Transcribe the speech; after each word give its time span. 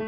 Hi, 0.00 0.06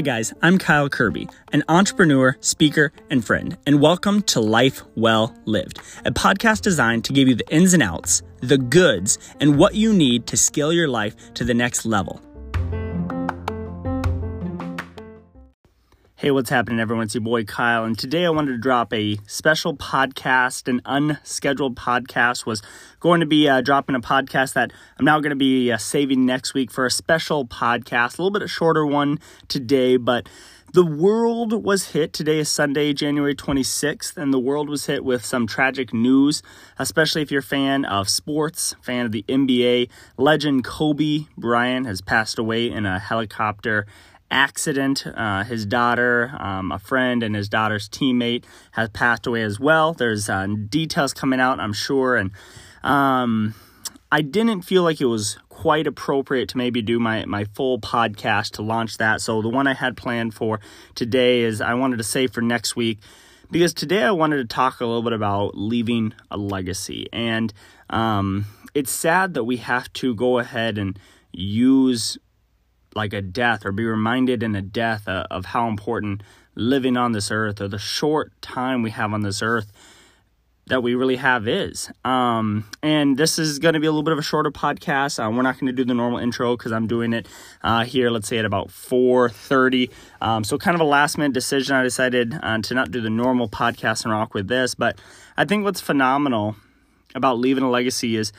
guys, 0.00 0.32
I'm 0.40 0.58
Kyle 0.58 0.88
Kirby, 0.88 1.28
an 1.52 1.64
entrepreneur, 1.68 2.36
speaker, 2.38 2.92
and 3.10 3.24
friend, 3.24 3.58
and 3.66 3.80
welcome 3.80 4.22
to 4.22 4.40
Life 4.40 4.84
Well 4.94 5.34
Lived, 5.44 5.80
a 6.04 6.12
podcast 6.12 6.60
designed 6.60 7.04
to 7.06 7.12
give 7.12 7.26
you 7.26 7.34
the 7.34 7.52
ins 7.52 7.74
and 7.74 7.82
outs, 7.82 8.22
the 8.42 8.58
goods, 8.58 9.18
and 9.40 9.58
what 9.58 9.74
you 9.74 9.92
need 9.92 10.28
to 10.28 10.36
scale 10.36 10.72
your 10.72 10.86
life 10.86 11.34
to 11.34 11.42
the 11.42 11.54
next 11.54 11.84
level. 11.84 12.22
Hey, 16.20 16.30
what's 16.30 16.50
happening, 16.50 16.80
everyone? 16.80 17.04
It's 17.04 17.14
your 17.14 17.22
boy 17.22 17.44
Kyle, 17.44 17.82
and 17.84 17.98
today 17.98 18.26
I 18.26 18.28
wanted 18.28 18.52
to 18.52 18.58
drop 18.58 18.92
a 18.92 19.16
special 19.26 19.74
podcast. 19.74 20.68
An 20.68 20.82
unscheduled 20.84 21.76
podcast 21.76 22.44
was 22.44 22.60
going 23.00 23.20
to 23.20 23.26
be 23.26 23.48
uh, 23.48 23.62
dropping 23.62 23.96
a 23.96 24.00
podcast 24.00 24.52
that 24.52 24.70
I'm 24.98 25.06
now 25.06 25.18
going 25.20 25.30
to 25.30 25.36
be 25.36 25.72
uh, 25.72 25.78
saving 25.78 26.26
next 26.26 26.52
week 26.52 26.70
for 26.70 26.84
a 26.84 26.90
special 26.90 27.46
podcast, 27.46 28.18
a 28.18 28.22
little 28.22 28.38
bit 28.38 28.46
shorter 28.50 28.84
one 28.84 29.18
today, 29.48 29.96
but 29.96 30.28
the 30.74 30.84
world 30.84 31.64
was 31.64 31.88
hit. 31.88 32.12
Today 32.12 32.38
is 32.38 32.50
Sunday, 32.50 32.92
January 32.92 33.34
26th, 33.34 34.18
and 34.18 34.32
the 34.32 34.38
world 34.38 34.68
was 34.68 34.84
hit 34.84 35.02
with 35.02 35.24
some 35.24 35.46
tragic 35.46 35.94
news, 35.94 36.42
especially 36.78 37.22
if 37.22 37.30
you're 37.30 37.40
a 37.40 37.42
fan 37.42 37.86
of 37.86 38.10
sports, 38.10 38.76
fan 38.82 39.06
of 39.06 39.12
the 39.12 39.24
NBA. 39.26 39.88
Legend 40.18 40.64
Kobe 40.64 41.24
Bryant 41.38 41.86
has 41.86 42.02
passed 42.02 42.38
away 42.38 42.70
in 42.70 42.84
a 42.84 42.98
helicopter 42.98 43.86
accident. 44.30 45.06
Uh, 45.06 45.44
his 45.44 45.66
daughter, 45.66 46.32
um, 46.38 46.72
a 46.72 46.78
friend, 46.78 47.22
and 47.22 47.34
his 47.34 47.48
daughter's 47.48 47.88
teammate 47.88 48.44
has 48.72 48.88
passed 48.90 49.26
away 49.26 49.42
as 49.42 49.58
well. 49.58 49.92
There's 49.92 50.28
uh, 50.28 50.46
details 50.68 51.12
coming 51.12 51.40
out, 51.40 51.60
I'm 51.60 51.72
sure, 51.72 52.16
and 52.16 52.30
um, 52.82 53.54
I 54.12 54.22
didn't 54.22 54.62
feel 54.62 54.82
like 54.82 55.00
it 55.00 55.06
was 55.06 55.38
quite 55.48 55.86
appropriate 55.86 56.48
to 56.48 56.56
maybe 56.56 56.82
do 56.82 56.98
my, 56.98 57.24
my 57.26 57.44
full 57.44 57.78
podcast 57.78 58.52
to 58.52 58.62
launch 58.62 58.96
that. 58.96 59.20
So 59.20 59.42
the 59.42 59.48
one 59.48 59.66
I 59.66 59.74
had 59.74 59.96
planned 59.96 60.34
for 60.34 60.58
today 60.94 61.42
is 61.42 61.60
I 61.60 61.74
wanted 61.74 61.98
to 61.98 62.04
save 62.04 62.32
for 62.32 62.40
next 62.40 62.76
week 62.76 62.98
because 63.50 63.74
today 63.74 64.02
I 64.02 64.10
wanted 64.12 64.38
to 64.38 64.46
talk 64.46 64.80
a 64.80 64.86
little 64.86 65.02
bit 65.02 65.12
about 65.12 65.56
leaving 65.56 66.14
a 66.30 66.36
legacy. 66.36 67.08
And 67.12 67.52
um, 67.90 68.46
it's 68.74 68.90
sad 68.90 69.34
that 69.34 69.44
we 69.44 69.58
have 69.58 69.92
to 69.94 70.14
go 70.14 70.38
ahead 70.38 70.78
and 70.78 70.98
use 71.32 72.18
like 72.94 73.12
a 73.12 73.22
death 73.22 73.64
or 73.64 73.72
be 73.72 73.84
reminded 73.84 74.42
in 74.42 74.54
a 74.54 74.62
death 74.62 75.06
uh, 75.08 75.26
of 75.30 75.46
how 75.46 75.68
important 75.68 76.22
living 76.54 76.96
on 76.96 77.12
this 77.12 77.30
earth 77.30 77.60
or 77.60 77.68
the 77.68 77.78
short 77.78 78.32
time 78.42 78.82
we 78.82 78.90
have 78.90 79.12
on 79.12 79.22
this 79.22 79.42
earth 79.42 79.72
that 80.70 80.82
we 80.82 80.94
really 80.94 81.16
have 81.16 81.46
is. 81.46 81.90
Um, 82.04 82.64
and 82.82 83.16
this 83.16 83.38
is 83.38 83.58
going 83.58 83.74
to 83.74 83.80
be 83.80 83.86
a 83.86 83.90
little 83.90 84.02
bit 84.02 84.12
of 84.12 84.18
a 84.18 84.22
shorter 84.22 84.50
podcast. 84.50 85.24
Uh, 85.24 85.30
we're 85.30 85.42
not 85.42 85.58
going 85.58 85.66
to 85.66 85.72
do 85.72 85.84
the 85.84 85.94
normal 85.94 86.18
intro 86.18 86.56
because 86.56 86.72
I'm 86.72 86.86
doing 86.86 87.12
it 87.12 87.28
uh, 87.62 87.84
here. 87.84 88.08
Let's 88.08 88.28
say 88.28 88.38
at 88.38 88.44
about 88.44 88.68
4:30. 88.68 89.90
Um, 90.20 90.44
so 90.44 90.56
kind 90.58 90.74
of 90.74 90.80
a 90.80 90.84
last 90.84 91.18
minute 91.18 91.32
decision. 91.32 91.74
I 91.74 91.82
decided 91.82 92.38
uh, 92.42 92.58
to 92.62 92.74
not 92.74 92.90
do 92.90 93.00
the 93.00 93.10
normal 93.10 93.48
podcast 93.48 94.04
and 94.04 94.12
rock 94.12 94.32
with 94.32 94.48
this. 94.48 94.74
But 94.74 94.98
I 95.36 95.44
think 95.44 95.64
what's 95.64 95.80
phenomenal 95.80 96.56
about 97.14 97.38
leaving 97.38 97.64
a 97.64 97.70
legacy 97.70 98.16
is 98.16 98.32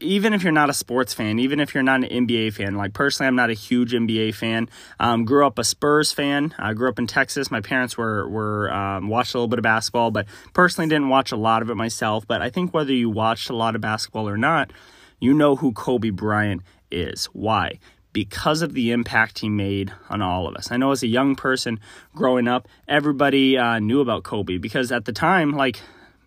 even 0.00 0.32
if 0.32 0.42
you're 0.42 0.52
not 0.52 0.68
a 0.68 0.74
sports 0.74 1.14
fan, 1.14 1.38
even 1.38 1.60
if 1.60 1.74
you're 1.74 1.82
not 1.82 2.02
an 2.02 2.26
NBA 2.26 2.54
fan, 2.54 2.74
like 2.74 2.92
personally, 2.92 3.28
I'm 3.28 3.36
not 3.36 3.50
a 3.50 3.54
huge 3.54 3.92
NBA 3.92 4.34
fan. 4.34 4.68
Um, 4.98 5.24
grew 5.24 5.46
up 5.46 5.58
a 5.58 5.64
Spurs 5.64 6.12
fan. 6.12 6.54
I 6.58 6.72
grew 6.74 6.88
up 6.88 6.98
in 6.98 7.06
Texas. 7.06 7.50
My 7.50 7.60
parents 7.60 7.96
were 7.96 8.28
were 8.28 8.72
um, 8.72 9.08
watched 9.08 9.34
a 9.34 9.38
little 9.38 9.48
bit 9.48 9.58
of 9.58 9.62
basketball, 9.62 10.10
but 10.10 10.26
personally 10.54 10.88
didn't 10.88 11.08
watch 11.08 11.30
a 11.32 11.36
lot 11.36 11.62
of 11.62 11.70
it 11.70 11.76
myself. 11.76 12.26
But 12.26 12.42
I 12.42 12.50
think 12.50 12.74
whether 12.74 12.92
you 12.92 13.10
watched 13.10 13.48
a 13.48 13.56
lot 13.56 13.74
of 13.74 13.80
basketball 13.80 14.28
or 14.28 14.36
not, 14.36 14.72
you 15.20 15.32
know 15.32 15.56
who 15.56 15.72
Kobe 15.72 16.10
Bryant 16.10 16.62
is. 16.90 17.26
Why? 17.26 17.78
Because 18.12 18.62
of 18.62 18.72
the 18.72 18.92
impact 18.92 19.40
he 19.40 19.48
made 19.48 19.92
on 20.08 20.22
all 20.22 20.48
of 20.48 20.56
us. 20.56 20.72
I 20.72 20.78
know 20.78 20.90
as 20.90 21.02
a 21.02 21.06
young 21.06 21.36
person 21.36 21.78
growing 22.14 22.48
up, 22.48 22.66
everybody 22.88 23.58
uh, 23.58 23.78
knew 23.78 24.00
about 24.00 24.24
Kobe 24.24 24.56
because 24.56 24.90
at 24.90 25.04
the 25.04 25.12
time, 25.12 25.52
like 25.52 25.80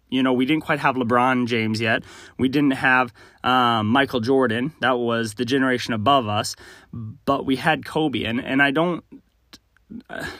you 0.09 0.24
know, 0.24 0.34
we 0.34 0.46
didn't 0.46 0.64
quite 0.64 0.80
have 0.80 0.96
LeBron 0.96 1.47
James 1.47 1.80
yet. 1.80 2.03
We 2.38 2.50
didn't 2.50 2.72
have 2.72 3.14
um, 3.44 3.88
Michael 3.88 4.20
Jordan. 4.20 4.74
That 4.81 4.97
was 4.97 5.36
the 5.36 5.46
generation 5.46 5.94
above 5.94 6.28
us. 6.28 6.56
But 6.92 7.46
we 7.46 7.56
had 7.56 7.86
Kobe. 7.86 8.24
And, 8.24 8.44
and 8.44 8.62
I 8.62 8.72
don't, 8.72 9.03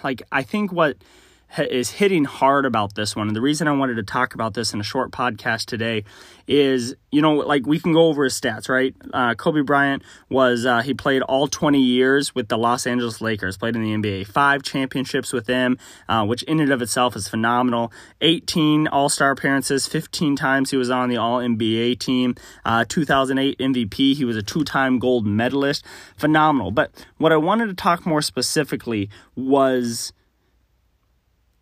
like, 0.04 0.24
I 0.32 0.44
think 0.44 0.72
what 0.72 0.98
is 1.58 1.90
hitting 1.90 2.26
hard 2.26 2.66
about 2.66 2.96
this 2.96 3.16
one. 3.16 3.28
And 3.28 3.36
the 3.36 3.42
reason 3.42 3.68
I 3.68 3.72
wanted 3.72 3.96
to 3.96 4.04
talk 4.04 4.34
about 4.34 4.54
this 4.54 4.74
in 4.74 4.80
a 4.80 4.84
short 4.84 5.12
podcast 5.12 5.66
today 5.66 6.04
is, 6.48 6.96
you 7.12 7.22
know, 7.22 7.36
like 7.36 7.66
we 7.66 7.80
can 7.80 7.94
go 7.94 8.08
over 8.08 8.24
his 8.24 8.40
stats, 8.40 8.70
right? 8.70 8.96
Uh, 9.14 9.34
Kobe 9.36 9.62
Bryant 9.62 10.04
was, 10.30 10.66
uh, 10.66 10.82
he 10.82 10.94
played 10.94 11.22
all 11.24 11.48
20 11.48 11.80
years 11.80 12.34
with 12.36 12.48
the 12.48 12.58
Los 12.58 12.86
Angeles 12.86 13.22
Lakers, 13.22 13.58
played 13.58 13.76
in 13.76 13.84
the 13.84 13.94
NBA, 13.94 14.28
five 14.28 14.64
championships 14.64 15.34
with 15.34 15.46
them, 15.46 15.78
uh, 16.08 16.26
which 16.26 16.44
in 16.44 16.60
and 16.60 16.72
of 16.72 16.82
itself 16.82 17.16
is 17.16 17.28
phenomenal. 17.28 17.92
18 18.22 18.88
All 18.88 19.10
Star 19.10 19.32
appearances, 19.32 19.88
15 19.88 20.36
times 20.36 20.72
he 20.72 20.78
was 20.78 20.90
on 20.90 21.10
the 21.10 21.18
All 21.18 21.40
NBA 21.40 22.00
team, 22.00 22.36
uh, 22.66 22.86
2008 22.88 23.58
MVP, 23.58 24.16
he 24.16 24.26
was 24.26 24.38
a 24.38 24.44
two 24.44 24.64
time 24.64 25.00
gold 25.00 25.26
medalist. 25.26 25.86
Phenomenal. 26.16 26.72
But 26.72 26.92
what 27.18 27.32
I 27.32 27.38
wanted 27.38 27.68
to 27.68 27.74
talk 27.74 28.06
more 28.06 28.22
specifically 28.22 29.10
was 29.36 30.14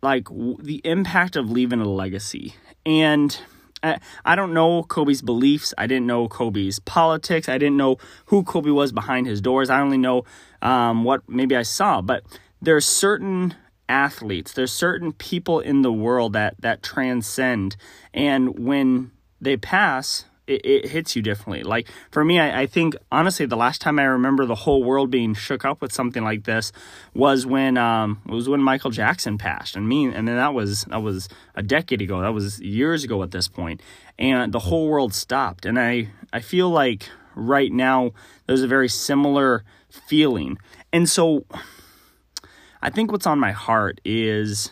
like 0.02 0.24
w- 0.24 0.56
the 0.60 0.80
impact 0.84 1.36
of 1.36 1.50
leaving 1.50 1.80
a 1.80 1.88
legacy. 1.88 2.54
And 2.86 3.38
I, 3.82 3.98
I 4.24 4.36
don't 4.36 4.54
know 4.54 4.82
Kobe's 4.82 5.22
beliefs. 5.22 5.74
I 5.78 5.86
didn't 5.86 6.06
know 6.06 6.28
Kobe's 6.28 6.78
politics. 6.80 7.48
I 7.48 7.58
didn't 7.58 7.76
know 7.76 7.96
who 8.26 8.42
Kobe 8.42 8.70
was 8.70 8.92
behind 8.92 9.26
his 9.26 9.40
doors. 9.40 9.70
I 9.70 9.80
only 9.80 9.98
know 9.98 10.24
um, 10.62 11.04
what 11.04 11.28
maybe 11.28 11.56
I 11.56 11.62
saw. 11.62 12.00
But 12.00 12.24
there's 12.60 12.86
certain 12.86 13.54
athletes, 13.88 14.52
there's 14.52 14.72
certain 14.72 15.12
people 15.12 15.60
in 15.60 15.82
the 15.82 15.92
world 15.92 16.34
that 16.34 16.54
that 16.60 16.82
transcend, 16.82 17.76
and 18.12 18.58
when 18.58 19.10
they 19.40 19.56
pass, 19.56 20.26
it, 20.48 20.64
it 20.64 20.88
hits 20.88 21.14
you 21.14 21.22
differently. 21.22 21.62
Like 21.62 21.88
for 22.10 22.24
me, 22.24 22.40
I, 22.40 22.62
I, 22.62 22.66
think 22.66 22.96
honestly, 23.12 23.46
the 23.46 23.56
last 23.56 23.80
time 23.80 23.98
I 23.98 24.04
remember 24.04 24.46
the 24.46 24.54
whole 24.54 24.82
world 24.82 25.10
being 25.10 25.34
shook 25.34 25.64
up 25.64 25.80
with 25.80 25.92
something 25.92 26.24
like 26.24 26.44
this 26.44 26.72
was 27.14 27.46
when 27.46 27.76
um 27.76 28.20
it 28.26 28.32
was 28.32 28.48
when 28.48 28.62
Michael 28.62 28.90
Jackson 28.90 29.38
passed, 29.38 29.76
and 29.76 29.88
me, 29.88 30.06
and 30.06 30.26
then 30.26 30.36
that 30.36 30.54
was 30.54 30.84
that 30.84 31.02
was 31.02 31.28
a 31.54 31.62
decade 31.62 32.02
ago. 32.02 32.20
That 32.22 32.34
was 32.34 32.60
years 32.60 33.04
ago 33.04 33.22
at 33.22 33.30
this 33.30 33.46
point, 33.46 33.82
and 34.18 34.52
the 34.52 34.60
whole 34.60 34.88
world 34.88 35.14
stopped. 35.14 35.66
And 35.66 35.78
I 35.78 36.08
I 36.32 36.40
feel 36.40 36.70
like 36.70 37.08
right 37.34 37.70
now 37.70 38.12
there's 38.46 38.62
a 38.62 38.68
very 38.68 38.88
similar 38.88 39.64
feeling, 39.90 40.58
and 40.92 41.08
so 41.08 41.44
I 42.80 42.90
think 42.90 43.12
what's 43.12 43.26
on 43.26 43.38
my 43.38 43.52
heart 43.52 44.00
is 44.04 44.70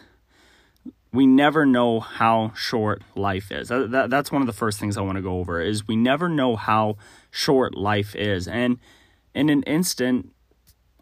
we 1.16 1.26
never 1.26 1.64
know 1.64 1.98
how 2.00 2.52
short 2.54 3.02
life 3.14 3.50
is. 3.50 3.68
That, 3.68 3.90
that, 3.90 4.10
that's 4.10 4.30
one 4.30 4.42
of 4.42 4.46
the 4.46 4.52
first 4.52 4.78
things 4.78 4.96
I 4.96 5.00
want 5.00 5.16
to 5.16 5.22
go 5.22 5.38
over 5.38 5.60
is 5.60 5.88
we 5.88 5.96
never 5.96 6.28
know 6.28 6.56
how 6.56 6.98
short 7.30 7.74
life 7.74 8.14
is. 8.14 8.46
And 8.46 8.78
in 9.34 9.48
an 9.48 9.62
instant, 9.62 10.32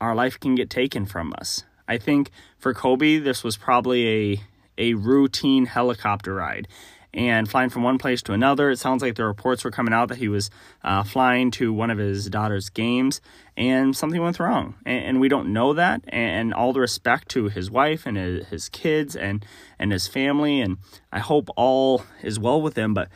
our 0.01 0.15
life 0.15 0.39
can 0.39 0.55
get 0.55 0.71
taken 0.71 1.05
from 1.05 1.35
us. 1.39 1.65
I 1.89 1.99
think 1.99 2.31
for 2.59 2.73
Kobe, 2.73 3.19
this 3.19 3.43
was 3.43 3.57
probably 3.57 4.09
a, 4.09 4.41
a 4.79 4.95
routine 4.95 5.67
helicopter 5.67 6.35
ride 6.35 6.69
and 7.15 7.49
flying 7.49 7.71
from 7.71 7.85
one 7.85 7.97
place 7.97 8.21
to 8.23 8.33
another. 8.33 8.71
It 8.71 8.79
sounds 8.79 9.01
like 9.01 9.15
the 9.15 9.25
reports 9.25 9.65
were 9.65 9.71
coming 9.71 9.95
out 9.95 10.09
that 10.09 10.19
he 10.19 10.29
was 10.29 10.51
uh, 10.83 11.05
flying 11.05 11.53
to 11.53 11.73
one 11.73 11.91
of 11.91 11.99
his 11.99 12.29
daughter's 12.29 12.69
games 12.69 13.21
and 13.57 13.97
something 13.97 14.21
went 14.21 14.41
wrong. 14.41 14.75
And, 14.85 15.05
and, 15.05 15.21
we 15.21 15.29
don't 15.29 15.53
know 15.53 15.73
that. 15.75 16.03
And 16.09 16.53
all 16.53 16.73
the 16.73 16.81
respect 16.81 17.29
to 17.31 17.49
his 17.49 17.71
wife 17.71 18.05
and 18.05 18.17
his, 18.17 18.47
his 18.49 18.69
kids 18.69 19.15
and, 19.15 19.47
and 19.79 19.93
his 19.93 20.09
family. 20.09 20.61
And 20.61 20.79
I 21.13 21.21
hope 21.21 21.49
all 21.57 22.03
is 22.21 22.41
well 22.41 22.61
with 22.61 22.75
them. 22.75 22.95
But 22.95 23.09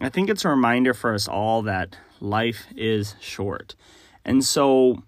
I 0.00 0.10
think 0.10 0.28
it's 0.28 0.44
a 0.44 0.50
reminder 0.50 0.92
for 0.92 1.14
us 1.14 1.26
all 1.26 1.62
that 1.62 1.96
life 2.20 2.66
is 2.76 3.16
short. 3.20 3.74
And 4.22 4.44
so 4.44 5.02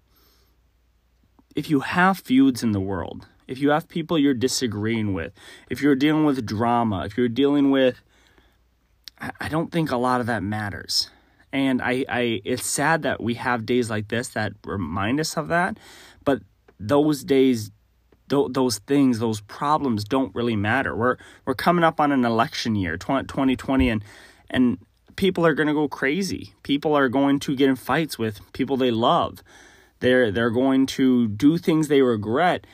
if 1.55 1.69
you 1.69 1.81
have 1.81 2.17
feuds 2.19 2.63
in 2.63 2.71
the 2.71 2.79
world, 2.79 3.27
if 3.47 3.59
you 3.59 3.69
have 3.69 3.87
people 3.87 4.17
you're 4.17 4.33
disagreeing 4.33 5.13
with, 5.13 5.33
if 5.69 5.81
you're 5.81 5.95
dealing 5.95 6.25
with 6.25 6.45
drama, 6.45 7.05
if 7.05 7.17
you're 7.17 7.29
dealing 7.29 7.69
with 7.69 8.01
I 9.39 9.49
don't 9.49 9.71
think 9.71 9.91
a 9.91 9.97
lot 9.97 10.21
of 10.21 10.27
that 10.27 10.43
matters. 10.43 11.09
And 11.51 11.81
I, 11.81 12.05
I 12.07 12.41
it's 12.45 12.65
sad 12.65 13.01
that 13.03 13.21
we 13.21 13.33
have 13.35 13.65
days 13.65 13.89
like 13.89 14.07
this 14.07 14.29
that 14.29 14.53
remind 14.65 15.19
us 15.19 15.35
of 15.35 15.47
that, 15.47 15.77
but 16.23 16.41
those 16.79 17.23
days 17.23 17.71
th- 18.29 18.47
those 18.51 18.79
things, 18.79 19.19
those 19.19 19.41
problems 19.41 20.03
don't 20.03 20.33
really 20.35 20.55
matter. 20.55 20.95
We're 20.95 21.17
we're 21.45 21.55
coming 21.55 21.83
up 21.83 21.99
on 21.99 22.11
an 22.11 22.23
election 22.23 22.75
year, 22.75 22.97
2020 22.97 23.89
and 23.89 24.03
and 24.49 24.77
people 25.15 25.45
are 25.45 25.53
going 25.53 25.67
to 25.67 25.73
go 25.73 25.87
crazy. 25.87 26.53
People 26.63 26.95
are 26.95 27.09
going 27.09 27.39
to 27.39 27.55
get 27.55 27.69
in 27.69 27.75
fights 27.75 28.17
with 28.17 28.39
people 28.53 28.77
they 28.77 28.91
love. 28.91 29.43
They're 29.99 30.31
they're 30.31 30.51
going 30.51 30.85
to 30.87 31.27
do 31.27 31.57
things 31.57 31.87
they 31.87 32.01
regret. 32.01 32.65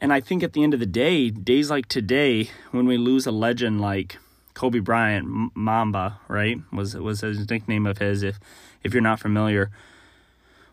And 0.00 0.12
I 0.12 0.20
think 0.20 0.42
at 0.42 0.52
the 0.52 0.62
end 0.62 0.74
of 0.74 0.80
the 0.80 0.86
day, 0.86 1.30
days 1.30 1.70
like 1.70 1.86
today 1.86 2.50
when 2.72 2.86
we 2.86 2.98
lose 2.98 3.26
a 3.26 3.30
legend 3.30 3.80
like 3.80 4.18
Kobe 4.54 4.78
Bryant, 4.78 5.52
Mamba, 5.54 6.20
right? 6.28 6.58
Was 6.72 6.94
was 6.94 7.20
his 7.20 7.48
nickname 7.50 7.86
of 7.86 7.98
his. 7.98 8.22
If 8.22 8.38
if 8.82 8.94
you're 8.94 9.02
not 9.02 9.20
familiar, 9.20 9.70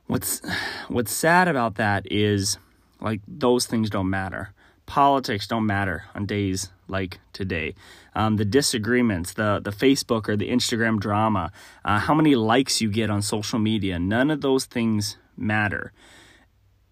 what's 0.08 0.42
what's 0.88 1.12
sad 1.12 1.48
about 1.48 1.76
that 1.76 2.10
is 2.12 2.58
like 3.00 3.22
those 3.28 3.66
things 3.66 3.90
don't 3.90 4.10
matter. 4.10 4.54
Politics 4.86 5.48
don't 5.48 5.66
matter 5.66 6.04
on 6.14 6.26
days 6.26 6.70
like 6.88 7.20
today. 7.34 7.74
Um, 8.14 8.38
the 8.38 8.46
disagreements, 8.46 9.34
the 9.34 9.60
the 9.64 9.72
Facebook 9.72 10.30
or 10.30 10.36
the 10.36 10.50
Instagram 10.50 11.00
drama, 11.00 11.52
uh, 11.84 12.00
how 12.00 12.14
many 12.14 12.36
likes 12.36 12.82
you 12.82 12.92
get 12.92 13.10
on 13.10 13.22
social 13.22 13.58
media, 13.58 13.98
none 13.98 14.30
of 14.30 14.42
those 14.42 14.66
things 14.66 15.18
matter. 15.36 15.92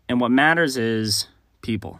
And 0.07 0.19
what 0.19 0.31
matters 0.31 0.75
is 0.75 1.27
people. 1.61 1.99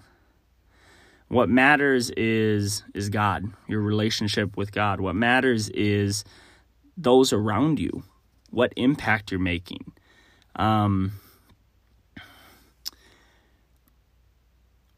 What 1.30 1.48
matters 1.48 2.10
is 2.18 2.84
is 2.96 3.10
God, 3.10 3.46
your 3.68 3.82
relationship 3.82 4.58
with 4.58 4.72
God. 4.72 5.00
What 5.00 5.16
matters 5.16 5.70
is 5.70 6.24
those 6.98 7.32
around 7.32 7.80
you, 7.80 8.04
what 8.50 8.74
impact 8.76 9.32
you're 9.32 9.40
making. 9.40 9.94
Um, 10.56 11.14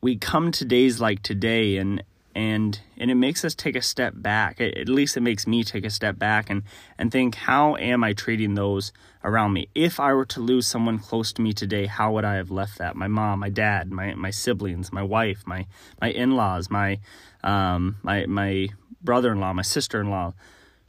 we 0.02 0.16
come 0.16 0.52
to 0.54 0.66
days 0.66 1.02
like 1.02 1.22
today 1.22 1.78
and 1.78 2.02
and 2.36 2.80
and 2.98 3.12
it 3.12 3.16
makes 3.16 3.44
us 3.44 3.56
take 3.56 3.76
a 3.76 3.82
step 3.82 4.14
back. 4.16 4.62
At 4.62 4.90
least 4.90 5.18
it 5.18 5.22
makes 5.22 5.46
me 5.48 5.64
take 5.64 5.86
a 5.86 5.90
step 5.90 6.18
back 6.18 6.50
and 6.50 6.64
and 6.98 7.12
think 7.12 7.36
how 7.36 7.76
am 7.78 8.04
i 8.04 8.14
treating 8.14 8.56
those 8.56 8.92
around 9.24 9.54
me? 9.54 9.70
If 9.76 10.00
i 10.00 10.14
were 10.14 10.26
to 10.26 10.40
lose 10.40 10.68
someone 10.68 11.00
close 11.00 11.34
to 11.34 11.42
me 11.42 11.54
today 11.54 11.86
how 11.86 12.14
would 12.14 12.26
i 12.26 12.36
have 12.36 12.52
left 12.52 12.78
that? 12.78 12.96
My 12.96 13.08
mom 13.08 13.40
my 13.40 13.50
dad 13.50 13.92
my 13.92 14.14
my 14.16 14.32
siblings 14.32 14.92
my 14.92 15.04
wife 15.04 15.44
my 15.46 15.66
my 16.00 16.12
in-laws 16.12 16.70
my 16.70 17.00
um 17.44 17.98
my 18.04 18.26
my 18.26 18.70
brother-in-law 19.02 19.54
my 19.54 19.62
sister-in-law. 19.62 20.34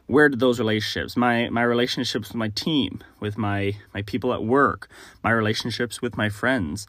Where 0.07 0.29
did 0.29 0.41
those 0.41 0.59
relationships 0.59 1.17
my 1.17 1.49
my 1.49 1.63
relationships 1.63 2.29
with 2.29 2.37
my 2.37 2.49
team 2.49 3.03
with 3.21 3.39
my 3.39 3.77
my 3.95 4.03
people 4.03 4.33
at 4.33 4.43
work 4.45 4.89
my 5.23 5.31
relationships 5.31 6.03
with 6.03 6.17
my 6.17 6.29
friends 6.29 6.87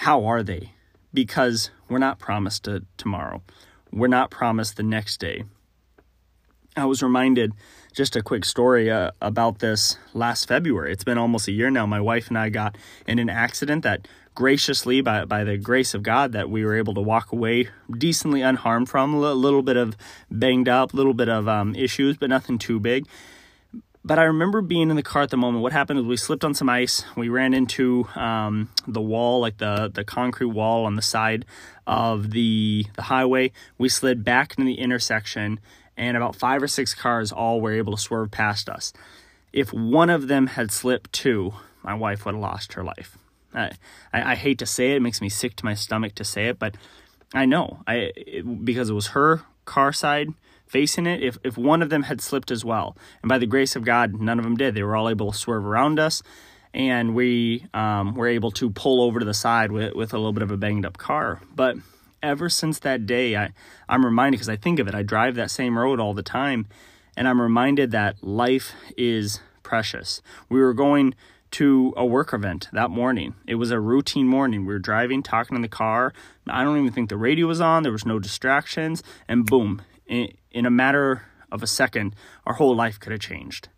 how 0.00 0.24
are 0.24 0.42
they? 0.42 0.72
Because 1.12 1.70
we're 1.86 1.98
not 1.98 2.18
promised 2.18 2.66
a 2.66 2.84
tomorrow. 2.96 3.42
We're 3.92 4.08
not 4.08 4.30
promised 4.30 4.76
the 4.76 4.82
next 4.82 5.18
day. 5.18 5.44
I 6.76 6.84
was 6.84 7.02
reminded 7.02 7.52
just 7.92 8.14
a 8.14 8.22
quick 8.22 8.44
story 8.44 8.90
uh, 8.90 9.10
about 9.20 9.58
this 9.58 9.98
last 10.14 10.46
February. 10.46 10.92
It's 10.92 11.02
been 11.02 11.18
almost 11.18 11.48
a 11.48 11.52
year 11.52 11.70
now. 11.70 11.84
My 11.86 12.00
wife 12.00 12.28
and 12.28 12.38
I 12.38 12.48
got 12.48 12.78
in 13.06 13.18
an 13.18 13.28
accident 13.28 13.82
that 13.82 14.06
graciously, 14.36 15.00
by, 15.00 15.24
by 15.24 15.42
the 15.42 15.56
grace 15.56 15.94
of 15.94 16.04
God, 16.04 16.32
that 16.32 16.48
we 16.48 16.64
were 16.64 16.76
able 16.76 16.94
to 16.94 17.00
walk 17.00 17.32
away 17.32 17.68
decently 17.90 18.42
unharmed 18.42 18.88
from. 18.88 19.14
A 19.14 19.32
little 19.32 19.62
bit 19.62 19.76
of 19.76 19.96
banged 20.30 20.68
up, 20.68 20.94
a 20.94 20.96
little 20.96 21.14
bit 21.14 21.28
of 21.28 21.48
um, 21.48 21.74
issues, 21.74 22.16
but 22.16 22.30
nothing 22.30 22.58
too 22.58 22.78
big. 22.78 23.06
But 24.02 24.18
I 24.18 24.24
remember 24.24 24.62
being 24.62 24.88
in 24.88 24.96
the 24.96 25.02
car 25.02 25.22
at 25.22 25.30
the 25.30 25.36
moment. 25.36 25.62
What 25.62 25.72
happened 25.72 25.98
is 25.98 26.06
we 26.06 26.16
slipped 26.16 26.42
on 26.42 26.54
some 26.54 26.70
ice. 26.70 27.04
We 27.16 27.28
ran 27.28 27.52
into 27.52 28.08
um, 28.16 28.70
the 28.86 29.00
wall, 29.00 29.40
like 29.40 29.58
the, 29.58 29.90
the 29.92 30.04
concrete 30.04 30.48
wall 30.48 30.86
on 30.86 30.96
the 30.96 31.02
side 31.02 31.44
of 31.86 32.30
the, 32.30 32.86
the 32.96 33.02
highway. 33.02 33.52
We 33.76 33.90
slid 33.90 34.24
back 34.24 34.56
into 34.56 34.66
the 34.66 34.78
intersection, 34.78 35.60
and 35.96 36.16
about 36.16 36.34
five 36.34 36.62
or 36.62 36.68
six 36.68 36.94
cars 36.94 37.30
all 37.30 37.60
were 37.60 37.72
able 37.72 37.94
to 37.94 38.02
swerve 38.02 38.30
past 38.30 38.70
us. 38.70 38.92
If 39.52 39.72
one 39.72 40.08
of 40.08 40.28
them 40.28 40.46
had 40.46 40.72
slipped 40.72 41.12
too, 41.12 41.52
my 41.82 41.94
wife 41.94 42.24
would 42.24 42.34
have 42.34 42.42
lost 42.42 42.72
her 42.74 42.84
life. 42.84 43.18
I, 43.52 43.72
I, 44.12 44.32
I 44.32 44.34
hate 44.34 44.58
to 44.60 44.66
say 44.66 44.92
it, 44.92 44.96
it 44.96 45.02
makes 45.02 45.20
me 45.20 45.28
sick 45.28 45.56
to 45.56 45.64
my 45.64 45.74
stomach 45.74 46.14
to 46.14 46.24
say 46.24 46.46
it, 46.46 46.58
but 46.58 46.76
I 47.34 47.44
know 47.44 47.82
I 47.86 48.12
it, 48.16 48.64
because 48.64 48.88
it 48.88 48.94
was 48.94 49.08
her 49.08 49.42
car 49.64 49.92
side 49.92 50.28
facing 50.70 51.04
it 51.04 51.20
if, 51.20 51.36
if 51.42 51.58
one 51.58 51.82
of 51.82 51.90
them 51.90 52.04
had 52.04 52.20
slipped 52.20 52.52
as 52.52 52.64
well. 52.64 52.96
And 53.22 53.28
by 53.28 53.38
the 53.38 53.46
grace 53.46 53.74
of 53.74 53.84
God, 53.84 54.20
none 54.20 54.38
of 54.38 54.44
them 54.44 54.56
did. 54.56 54.74
They 54.74 54.84
were 54.84 54.94
all 54.94 55.08
able 55.08 55.32
to 55.32 55.36
swerve 55.36 55.66
around 55.66 55.98
us, 55.98 56.22
and 56.72 57.14
we 57.14 57.66
um, 57.74 58.14
were 58.14 58.28
able 58.28 58.52
to 58.52 58.70
pull 58.70 59.02
over 59.02 59.18
to 59.18 59.26
the 59.26 59.34
side 59.34 59.72
with, 59.72 59.94
with 59.94 60.14
a 60.14 60.16
little 60.16 60.32
bit 60.32 60.44
of 60.44 60.52
a 60.52 60.56
banged 60.56 60.86
up 60.86 60.96
car. 60.96 61.40
But 61.52 61.76
ever 62.22 62.48
since 62.48 62.78
that 62.80 63.04
day, 63.04 63.36
I, 63.36 63.50
I'm 63.88 64.04
reminded 64.04 64.38
because 64.38 64.48
I 64.48 64.56
think 64.56 64.78
of 64.78 64.86
it, 64.86 64.94
I 64.94 65.02
drive 65.02 65.34
that 65.34 65.50
same 65.50 65.76
road 65.76 65.98
all 65.98 66.14
the 66.14 66.22
time, 66.22 66.68
and 67.16 67.26
I'm 67.26 67.40
reminded 67.40 67.90
that 67.90 68.22
life 68.22 68.72
is 68.96 69.40
precious. 69.64 70.22
We 70.48 70.60
were 70.60 70.74
going 70.74 71.16
to 71.52 71.92
a 71.96 72.06
work 72.06 72.32
event 72.32 72.68
that 72.72 72.90
morning. 72.90 73.34
It 73.44 73.56
was 73.56 73.72
a 73.72 73.80
routine 73.80 74.28
morning. 74.28 74.60
We 74.60 74.72
were 74.72 74.78
driving, 74.78 75.20
talking 75.20 75.56
in 75.56 75.62
the 75.62 75.68
car. 75.68 76.12
I 76.48 76.62
don't 76.62 76.78
even 76.78 76.92
think 76.92 77.08
the 77.08 77.16
radio 77.16 77.48
was 77.48 77.60
on. 77.60 77.82
There 77.82 77.90
was 77.90 78.06
no 78.06 78.20
distractions, 78.20 79.02
and 79.26 79.44
boom, 79.44 79.82
in, 80.10 80.32
in 80.50 80.66
a 80.66 80.70
matter 80.70 81.22
of 81.50 81.62
a 81.62 81.66
second, 81.66 82.14
our 82.44 82.54
whole 82.54 82.74
life 82.74 83.00
could 83.00 83.12
have 83.12 83.20
changed. 83.20 83.68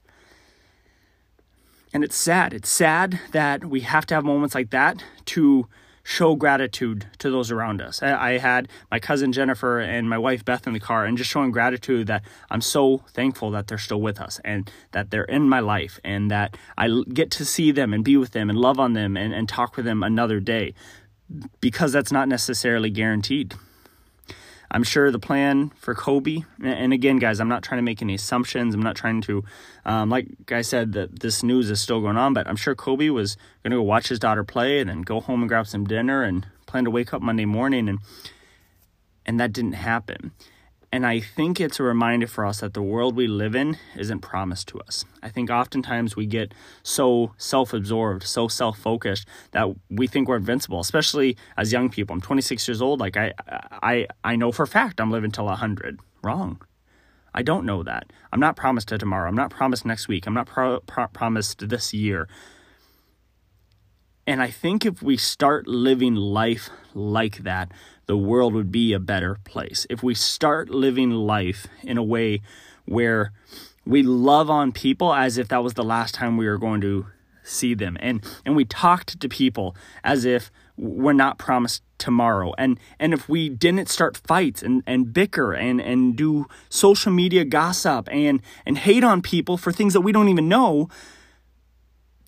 And 1.94 2.02
it's 2.02 2.16
sad. 2.16 2.54
It's 2.54 2.70
sad 2.70 3.20
that 3.32 3.66
we 3.66 3.80
have 3.80 4.06
to 4.06 4.14
have 4.14 4.24
moments 4.24 4.54
like 4.54 4.70
that 4.70 5.04
to 5.26 5.68
show 6.02 6.34
gratitude 6.34 7.06
to 7.18 7.30
those 7.30 7.52
around 7.52 7.80
us. 7.80 8.02
I, 8.02 8.38
had 8.38 8.68
my 8.90 8.98
cousin 8.98 9.30
Jennifer 9.30 9.78
and 9.78 10.10
my 10.10 10.18
wife 10.18 10.44
Beth 10.44 10.66
in 10.66 10.72
the 10.72 10.80
car, 10.80 11.04
and 11.04 11.16
just 11.16 11.30
showing 11.30 11.52
gratitude 11.52 12.08
that 12.08 12.24
I'm 12.50 12.60
so 12.60 13.04
thankful 13.08 13.52
that 13.52 13.68
they're 13.68 13.78
still 13.78 14.00
with 14.00 14.20
us 14.20 14.40
and 14.44 14.68
that 14.90 15.10
they're 15.10 15.24
in 15.24 15.48
my 15.48 15.60
life 15.60 16.00
and 16.02 16.28
that 16.30 16.56
I 16.76 16.88
get 17.12 17.30
to 17.32 17.44
see 17.44 17.70
them 17.70 17.92
and 17.92 18.02
be 18.02 18.16
with 18.16 18.32
them 18.32 18.50
and 18.50 18.58
love 18.58 18.80
on 18.80 18.94
them 18.94 19.16
and, 19.16 19.32
and 19.32 19.48
talk 19.48 19.76
with 19.76 19.84
them 19.84 20.02
another 20.02 20.40
day 20.40 20.74
because 21.60 21.92
that's 21.92 22.10
not 22.10 22.26
necessarily 22.26 22.90
guaranteed. 22.90 23.54
I'm 24.74 24.84
sure 24.84 25.10
the 25.10 25.18
plan 25.18 25.70
for 25.76 25.94
Kobe, 25.94 26.44
and 26.64 26.94
again, 26.94 27.18
guys, 27.18 27.40
I'm 27.40 27.48
not 27.48 27.62
trying 27.62 27.76
to 27.78 27.82
make 27.82 28.00
any 28.00 28.14
assumptions. 28.14 28.74
I'm 28.74 28.82
not 28.82 28.96
trying 28.96 29.20
to, 29.22 29.44
um, 29.84 30.08
like 30.08 30.50
I 30.50 30.62
said, 30.62 30.94
that 30.94 31.20
this 31.20 31.42
news 31.42 31.70
is 31.70 31.78
still 31.78 32.00
going 32.00 32.16
on, 32.16 32.32
but 32.32 32.48
I'm 32.48 32.56
sure 32.56 32.74
Kobe 32.74 33.10
was 33.10 33.36
going 33.62 33.72
to 33.72 33.76
go 33.76 33.82
watch 33.82 34.08
his 34.08 34.18
daughter 34.18 34.44
play 34.44 34.80
and 34.80 34.88
then 34.88 35.02
go 35.02 35.20
home 35.20 35.42
and 35.42 35.48
grab 35.48 35.66
some 35.66 35.84
dinner 35.84 36.22
and 36.22 36.46
plan 36.64 36.84
to 36.84 36.90
wake 36.90 37.12
up 37.12 37.20
Monday 37.20 37.44
morning, 37.44 37.86
and 37.86 37.98
and 39.26 39.38
that 39.38 39.52
didn't 39.52 39.74
happen. 39.74 40.32
And 40.94 41.06
I 41.06 41.20
think 41.20 41.58
it's 41.58 41.80
a 41.80 41.82
reminder 41.82 42.26
for 42.26 42.44
us 42.44 42.60
that 42.60 42.74
the 42.74 42.82
world 42.82 43.16
we 43.16 43.26
live 43.26 43.54
in 43.54 43.78
isn't 43.96 44.20
promised 44.20 44.68
to 44.68 44.80
us. 44.80 45.06
I 45.22 45.30
think 45.30 45.48
oftentimes 45.48 46.16
we 46.16 46.26
get 46.26 46.52
so 46.82 47.32
self 47.38 47.72
absorbed, 47.72 48.24
so 48.24 48.46
self 48.46 48.78
focused 48.78 49.26
that 49.52 49.74
we 49.88 50.06
think 50.06 50.28
we're 50.28 50.36
invincible, 50.36 50.80
especially 50.80 51.38
as 51.56 51.72
young 51.72 51.88
people. 51.88 52.12
I'm 52.12 52.20
26 52.20 52.68
years 52.68 52.82
old. 52.82 53.00
Like, 53.00 53.16
I, 53.16 53.32
I, 53.82 54.06
I 54.22 54.36
know 54.36 54.52
for 54.52 54.64
a 54.64 54.66
fact 54.66 55.00
I'm 55.00 55.10
living 55.10 55.30
till 55.30 55.46
100. 55.46 55.98
Wrong. 56.22 56.60
I 57.34 57.42
don't 57.42 57.64
know 57.64 57.82
that. 57.82 58.12
I'm 58.30 58.40
not 58.40 58.56
promised 58.56 58.88
to 58.88 58.98
tomorrow. 58.98 59.30
I'm 59.30 59.34
not 59.34 59.50
promised 59.50 59.86
next 59.86 60.08
week. 60.08 60.26
I'm 60.26 60.34
not 60.34 60.46
pro- 60.46 60.80
pro- 60.80 61.08
promised 61.08 61.66
this 61.70 61.94
year. 61.94 62.28
And 64.26 64.40
I 64.40 64.50
think 64.50 64.86
if 64.86 65.02
we 65.02 65.16
start 65.16 65.66
living 65.66 66.14
life 66.14 66.70
like 66.94 67.38
that, 67.38 67.72
the 68.06 68.16
world 68.16 68.54
would 68.54 68.70
be 68.70 68.92
a 68.92 69.00
better 69.00 69.38
place. 69.44 69.86
If 69.90 70.02
we 70.02 70.14
start 70.14 70.70
living 70.70 71.10
life 71.10 71.66
in 71.82 71.98
a 71.98 72.02
way 72.02 72.40
where 72.84 73.32
we 73.84 74.02
love 74.02 74.48
on 74.48 74.70
people 74.70 75.12
as 75.12 75.38
if 75.38 75.48
that 75.48 75.62
was 75.64 75.74
the 75.74 75.82
last 75.82 76.14
time 76.14 76.36
we 76.36 76.46
were 76.46 76.58
going 76.58 76.80
to 76.82 77.06
see 77.42 77.74
them. 77.74 77.96
And 77.98 78.24
and 78.46 78.54
we 78.54 78.64
talked 78.64 79.20
to 79.20 79.28
people 79.28 79.74
as 80.04 80.24
if 80.24 80.52
we're 80.76 81.12
not 81.12 81.38
promised 81.38 81.82
tomorrow. 81.98 82.54
And 82.56 82.78
and 83.00 83.12
if 83.12 83.28
we 83.28 83.48
didn't 83.48 83.88
start 83.88 84.16
fights 84.16 84.62
and 84.62 84.84
and 84.86 85.12
bicker 85.12 85.52
and 85.52 85.80
and 85.80 86.14
do 86.16 86.46
social 86.68 87.10
media 87.10 87.44
gossip 87.44 88.08
and 88.12 88.40
and 88.64 88.78
hate 88.78 89.02
on 89.02 89.22
people 89.22 89.56
for 89.56 89.72
things 89.72 89.92
that 89.94 90.02
we 90.02 90.12
don't 90.12 90.28
even 90.28 90.48
know 90.48 90.88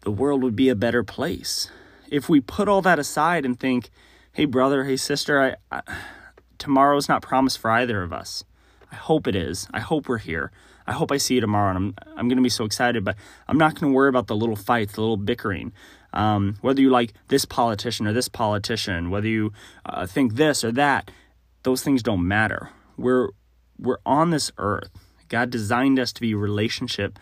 the 0.01 0.11
world 0.11 0.43
would 0.43 0.57
be 0.57 0.69
a 0.69 0.75
better 0.75 1.03
place 1.03 1.71
if 2.11 2.29
we 2.29 2.41
put 2.41 2.69
all 2.69 2.83
that 2.83 2.99
aside 2.99 3.45
and 3.45 3.59
think, 3.59 3.91
hey, 4.33 4.45
brother, 4.45 4.85
hey, 4.85 4.97
sister, 4.97 5.57
I, 5.71 5.77
I, 5.77 5.83
tomorrow's 6.59 7.09
not 7.09 7.23
promised 7.23 7.59
for 7.59 7.71
either 7.71 8.03
of 8.03 8.13
us. 8.13 8.45
I 8.91 8.97
hope 8.97 9.27
it 9.27 9.35
is. 9.35 9.69
I 9.73 9.81
hope 9.81 10.09
we're 10.09 10.19
here. 10.19 10.53
I 10.87 10.93
hope 10.93 11.11
I 11.11 11.17
see 11.17 11.37
you 11.37 11.41
tomorrow, 11.41 11.71
and 11.71 11.79
I'm 11.79 11.95
I'm 12.17 12.29
going 12.29 12.37
to 12.37 12.43
be 12.43 12.49
so 12.51 12.65
excited. 12.65 13.05
But 13.05 13.17
I'm 13.49 13.57
not 13.59 13.75
going 13.75 13.91
to 13.93 13.97
worry 13.97 14.09
about 14.09 14.27
the 14.27 14.37
little 14.37 14.57
fights, 14.57 14.95
the 14.95 15.01
little 15.01 15.17
bickering. 15.17 15.73
Um, 16.13 16.59
whether 16.61 16.81
you 16.81 16.91
like 16.91 17.13
this 17.29 17.45
politician 17.45 18.07
or 18.07 18.13
this 18.13 18.29
politician, 18.29 19.11
whether 19.11 19.27
you 19.27 19.53
uh, 19.85 20.07
think 20.07 20.35
this 20.35 20.63
or 20.63 20.71
that, 20.73 21.11
those 21.65 21.83
things 21.83 22.03
don't 22.03 22.27
matter. 22.29 22.71
We're 22.97 23.31
we're 23.79 23.99
on 24.07 24.31
this 24.31 24.53
earth. 24.59 24.91
God 25.29 25.51
designed 25.51 25.99
us 25.99 26.13
to 26.13 26.21
be 26.21 26.35
relationship 26.35 27.19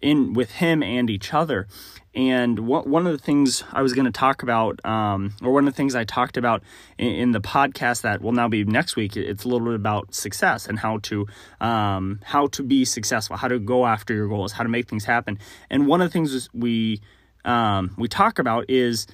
in 0.00 0.32
with 0.32 0.52
Him 0.52 0.82
and 0.82 1.10
each 1.10 1.32
other, 1.34 1.66
and 2.12 2.58
one 2.58 3.06
of 3.06 3.12
the 3.12 3.22
things 3.22 3.62
I 3.72 3.82
was 3.82 3.92
going 3.92 4.06
to 4.06 4.10
talk 4.10 4.42
about, 4.42 4.84
um, 4.84 5.32
or 5.42 5.52
one 5.52 5.68
of 5.68 5.72
the 5.72 5.76
things 5.76 5.94
I 5.94 6.02
talked 6.02 6.36
about 6.36 6.64
in, 6.98 7.08
in, 7.08 7.30
the 7.30 7.40
podcast 7.40 8.02
that 8.02 8.20
will 8.20 8.32
now 8.32 8.48
be 8.48 8.64
next 8.64 8.96
week, 8.96 9.16
it's 9.16 9.44
a 9.44 9.48
little 9.48 9.64
bit 9.64 9.76
about 9.76 10.12
success 10.12 10.66
and 10.66 10.76
how 10.76 10.98
to 11.02 11.28
um, 11.60 12.18
how 12.24 12.48
to 12.48 12.64
be 12.64 12.84
successful, 12.84 13.36
how 13.36 13.46
to 13.46 13.60
go 13.60 13.86
after 13.86 14.12
your 14.12 14.26
goals, 14.26 14.50
how 14.50 14.64
to 14.64 14.68
make 14.68 14.88
things 14.88 15.04
happen. 15.04 15.38
And 15.70 15.86
one 15.86 16.00
of 16.00 16.08
the 16.08 16.12
things 16.12 16.48
we 16.52 17.00
um, 17.44 17.94
we 17.96 18.08
talk 18.08 18.40
about 18.40 18.68
is 18.68 19.06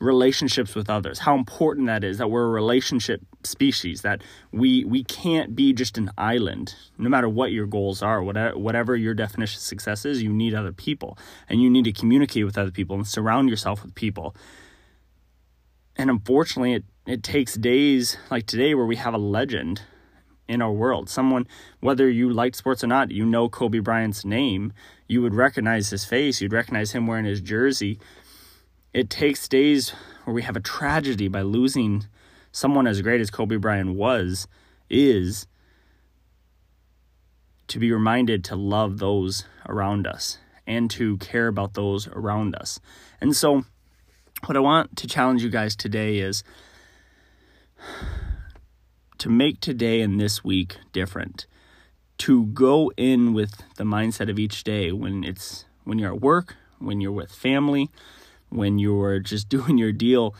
relationships 0.00 0.74
with 0.74 0.88
others 0.88 1.20
how 1.20 1.34
important 1.34 1.86
that 1.86 2.02
is 2.02 2.18
that 2.18 2.30
we're 2.30 2.46
a 2.46 2.48
relationship 2.48 3.20
species 3.44 4.02
that 4.02 4.22
we 4.52 4.84
we 4.84 5.02
can't 5.04 5.54
be 5.56 5.72
just 5.72 5.96
an 5.98 6.10
island. 6.18 6.74
No 6.98 7.08
matter 7.08 7.28
what 7.28 7.52
your 7.52 7.66
goals 7.66 8.02
are 8.02 8.22
whatever 8.22 8.58
whatever 8.58 8.96
your 8.96 9.14
definition 9.14 9.58
of 9.58 9.62
success 9.62 10.04
is 10.04 10.22
you 10.22 10.32
need 10.32 10.54
other 10.54 10.72
people 10.72 11.18
and 11.48 11.62
you 11.62 11.70
need 11.70 11.84
to 11.84 11.92
communicate 11.92 12.44
with 12.44 12.58
other 12.58 12.70
people 12.70 12.96
and 12.96 13.06
surround 13.06 13.48
yourself 13.48 13.82
with 13.82 13.94
people. 13.94 14.34
And 15.96 16.10
unfortunately 16.10 16.74
it 16.74 16.84
it 17.06 17.22
takes 17.22 17.54
days 17.54 18.18
like 18.30 18.46
today 18.46 18.74
where 18.74 18.86
we 18.86 18.96
have 18.96 19.14
a 19.14 19.18
legend 19.18 19.82
in 20.48 20.60
our 20.60 20.72
world. 20.72 21.08
Someone 21.08 21.46
whether 21.80 22.08
you 22.10 22.30
like 22.30 22.54
sports 22.54 22.84
or 22.84 22.88
not 22.88 23.10
you 23.10 23.24
know 23.24 23.48
Kobe 23.48 23.78
Bryant's 23.78 24.24
name 24.24 24.72
you 25.08 25.22
would 25.22 25.34
recognize 25.34 25.90
his 25.90 26.04
face 26.04 26.40
you'd 26.40 26.52
recognize 26.52 26.92
him 26.92 27.06
wearing 27.06 27.24
his 27.24 27.40
jersey 27.40 27.98
it 28.92 29.08
takes 29.08 29.48
days 29.48 29.90
where 30.24 30.34
we 30.34 30.42
have 30.42 30.56
a 30.56 30.60
tragedy 30.60 31.28
by 31.28 31.42
losing 31.42 32.06
someone 32.52 32.86
as 32.86 33.00
great 33.02 33.20
as 33.20 33.30
Kobe 33.30 33.56
Bryant 33.56 33.94
was, 33.94 34.48
is 34.88 35.46
to 37.68 37.78
be 37.78 37.92
reminded 37.92 38.42
to 38.44 38.56
love 38.56 38.98
those 38.98 39.44
around 39.68 40.06
us 40.06 40.38
and 40.66 40.90
to 40.90 41.16
care 41.18 41.46
about 41.46 41.74
those 41.74 42.08
around 42.08 42.56
us. 42.56 42.80
And 43.20 43.36
so, 43.36 43.64
what 44.46 44.56
I 44.56 44.60
want 44.60 44.96
to 44.96 45.06
challenge 45.06 45.42
you 45.42 45.50
guys 45.50 45.76
today 45.76 46.18
is 46.18 46.42
to 49.18 49.28
make 49.28 49.60
today 49.60 50.00
and 50.00 50.20
this 50.20 50.42
week 50.42 50.78
different. 50.92 51.46
To 52.18 52.46
go 52.46 52.92
in 52.96 53.32
with 53.32 53.62
the 53.76 53.84
mindset 53.84 54.28
of 54.28 54.38
each 54.38 54.64
day 54.64 54.92
when 54.92 55.24
it's 55.24 55.64
when 55.84 55.98
you're 55.98 56.12
at 56.12 56.20
work, 56.20 56.56
when 56.78 57.00
you're 57.00 57.12
with 57.12 57.32
family, 57.32 57.88
when 58.50 58.78
you're 58.78 59.18
just 59.20 59.48
doing 59.56 59.78
your 59.78 59.92
deal 59.92 60.34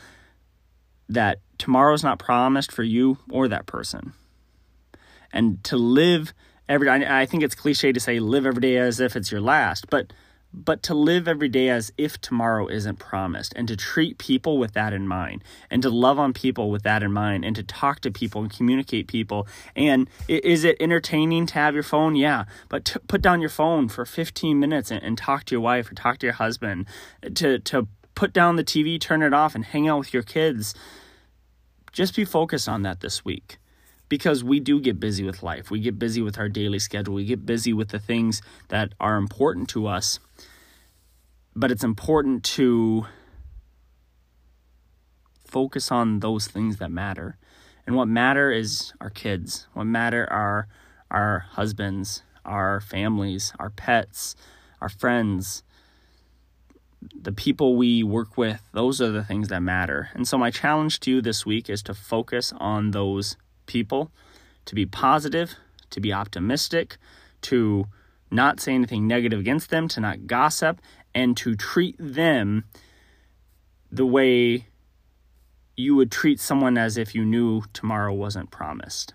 that 1.09 1.39
tomorrow's 1.57 2.03
not 2.03 2.19
promised 2.19 2.71
for 2.71 2.83
you 2.83 3.17
or 3.29 3.47
that 3.47 3.65
person. 3.65 4.13
And 5.33 5.63
to 5.65 5.77
live 5.77 6.33
every 6.67 6.89
I 6.89 7.25
think 7.25 7.43
it's 7.43 7.55
cliche 7.55 7.91
to 7.91 7.99
say 7.99 8.19
live 8.19 8.45
every 8.45 8.61
day 8.61 8.77
as 8.77 8.99
if 8.99 9.15
it's 9.15 9.31
your 9.31 9.41
last, 9.41 9.89
but 9.89 10.13
but 10.53 10.83
to 10.83 10.93
live 10.93 11.27
every 11.27 11.47
day 11.47 11.69
as 11.69 11.91
if 11.97 12.19
tomorrow 12.19 12.67
isn't 12.67 12.99
promised 12.99 13.53
and 13.55 13.67
to 13.67 13.77
treat 13.77 14.17
people 14.17 14.57
with 14.57 14.73
that 14.73 14.93
in 14.93 15.07
mind 15.07 15.43
and 15.69 15.81
to 15.81 15.89
love 15.89 16.19
on 16.19 16.33
people 16.33 16.69
with 16.69 16.83
that 16.83 17.03
in 17.03 17.11
mind 17.11 17.45
and 17.45 17.55
to 17.55 17.63
talk 17.63 18.01
to 18.01 18.11
people 18.11 18.41
and 18.41 18.51
communicate 18.51 19.07
people 19.07 19.47
and 19.75 20.09
is 20.27 20.63
it 20.63 20.75
entertaining 20.79 21.45
to 21.45 21.53
have 21.53 21.73
your 21.73 21.83
phone 21.83 22.15
yeah 22.15 22.43
but 22.67 22.83
to 22.83 22.99
put 22.99 23.21
down 23.21 23.39
your 23.39 23.49
phone 23.49 23.87
for 23.87 24.05
15 24.05 24.59
minutes 24.59 24.91
and, 24.91 25.01
and 25.03 25.17
talk 25.17 25.45
to 25.45 25.55
your 25.55 25.61
wife 25.61 25.89
or 25.89 25.95
talk 25.95 26.17
to 26.17 26.25
your 26.25 26.33
husband 26.33 26.85
to 27.33 27.59
to 27.59 27.87
put 28.15 28.33
down 28.33 28.55
the 28.55 28.63
TV, 28.63 28.99
turn 28.99 29.21
it 29.21 29.33
off, 29.33 29.55
and 29.55 29.65
hang 29.65 29.87
out 29.87 29.99
with 29.99 30.13
your 30.13 30.23
kids. 30.23 30.73
Just 31.91 32.15
be 32.15 32.25
focused 32.25 32.69
on 32.69 32.83
that 32.83 33.01
this 33.01 33.25
week 33.25 33.57
because 34.09 34.43
we 34.43 34.59
do 34.59 34.79
get 34.79 34.99
busy 34.99 35.23
with 35.23 35.41
life. 35.41 35.71
We 35.71 35.79
get 35.79 35.97
busy 35.97 36.21
with 36.21 36.37
our 36.37 36.49
daily 36.49 36.79
schedule. 36.79 37.13
We 37.13 37.25
get 37.25 37.45
busy 37.45 37.73
with 37.73 37.89
the 37.89 37.99
things 37.99 38.41
that 38.69 38.93
are 38.99 39.15
important 39.15 39.69
to 39.69 39.87
us. 39.87 40.19
But 41.55 41.71
it's 41.71 41.83
important 41.83 42.43
to 42.43 43.05
focus 45.45 45.91
on 45.91 46.19
those 46.19 46.47
things 46.47 46.77
that 46.77 46.91
matter. 46.91 47.37
And 47.85 47.95
what 47.95 48.07
matter 48.07 48.51
is 48.51 48.93
our 49.01 49.09
kids. 49.09 49.67
What 49.73 49.85
matter 49.85 50.27
are 50.31 50.67
our 51.09 51.39
husbands, 51.51 52.23
our 52.45 52.79
families, 52.79 53.53
our 53.59 53.69
pets, 53.69 54.35
our 54.79 54.89
friends, 54.89 55.63
the 57.01 57.31
people 57.31 57.75
we 57.75 58.03
work 58.03 58.37
with, 58.37 58.61
those 58.73 59.01
are 59.01 59.11
the 59.11 59.23
things 59.23 59.47
that 59.49 59.61
matter. 59.61 60.09
And 60.13 60.27
so, 60.27 60.37
my 60.37 60.51
challenge 60.51 60.99
to 61.01 61.11
you 61.11 61.21
this 61.21 61.45
week 61.45 61.69
is 61.69 61.81
to 61.83 61.93
focus 61.93 62.53
on 62.57 62.91
those 62.91 63.37
people, 63.65 64.11
to 64.65 64.75
be 64.75 64.85
positive, 64.85 65.55
to 65.89 65.99
be 65.99 66.13
optimistic, 66.13 66.97
to 67.43 67.87
not 68.29 68.59
say 68.59 68.73
anything 68.73 69.07
negative 69.07 69.39
against 69.39 69.69
them, 69.69 69.87
to 69.89 69.99
not 69.99 70.27
gossip, 70.27 70.79
and 71.13 71.35
to 71.37 71.55
treat 71.55 71.95
them 71.99 72.63
the 73.91 74.05
way 74.05 74.67
you 75.75 75.95
would 75.95 76.11
treat 76.11 76.39
someone 76.39 76.77
as 76.77 76.97
if 76.97 77.13
you 77.15 77.25
knew 77.25 77.63
tomorrow 77.73 78.13
wasn't 78.13 78.51
promised. 78.51 79.13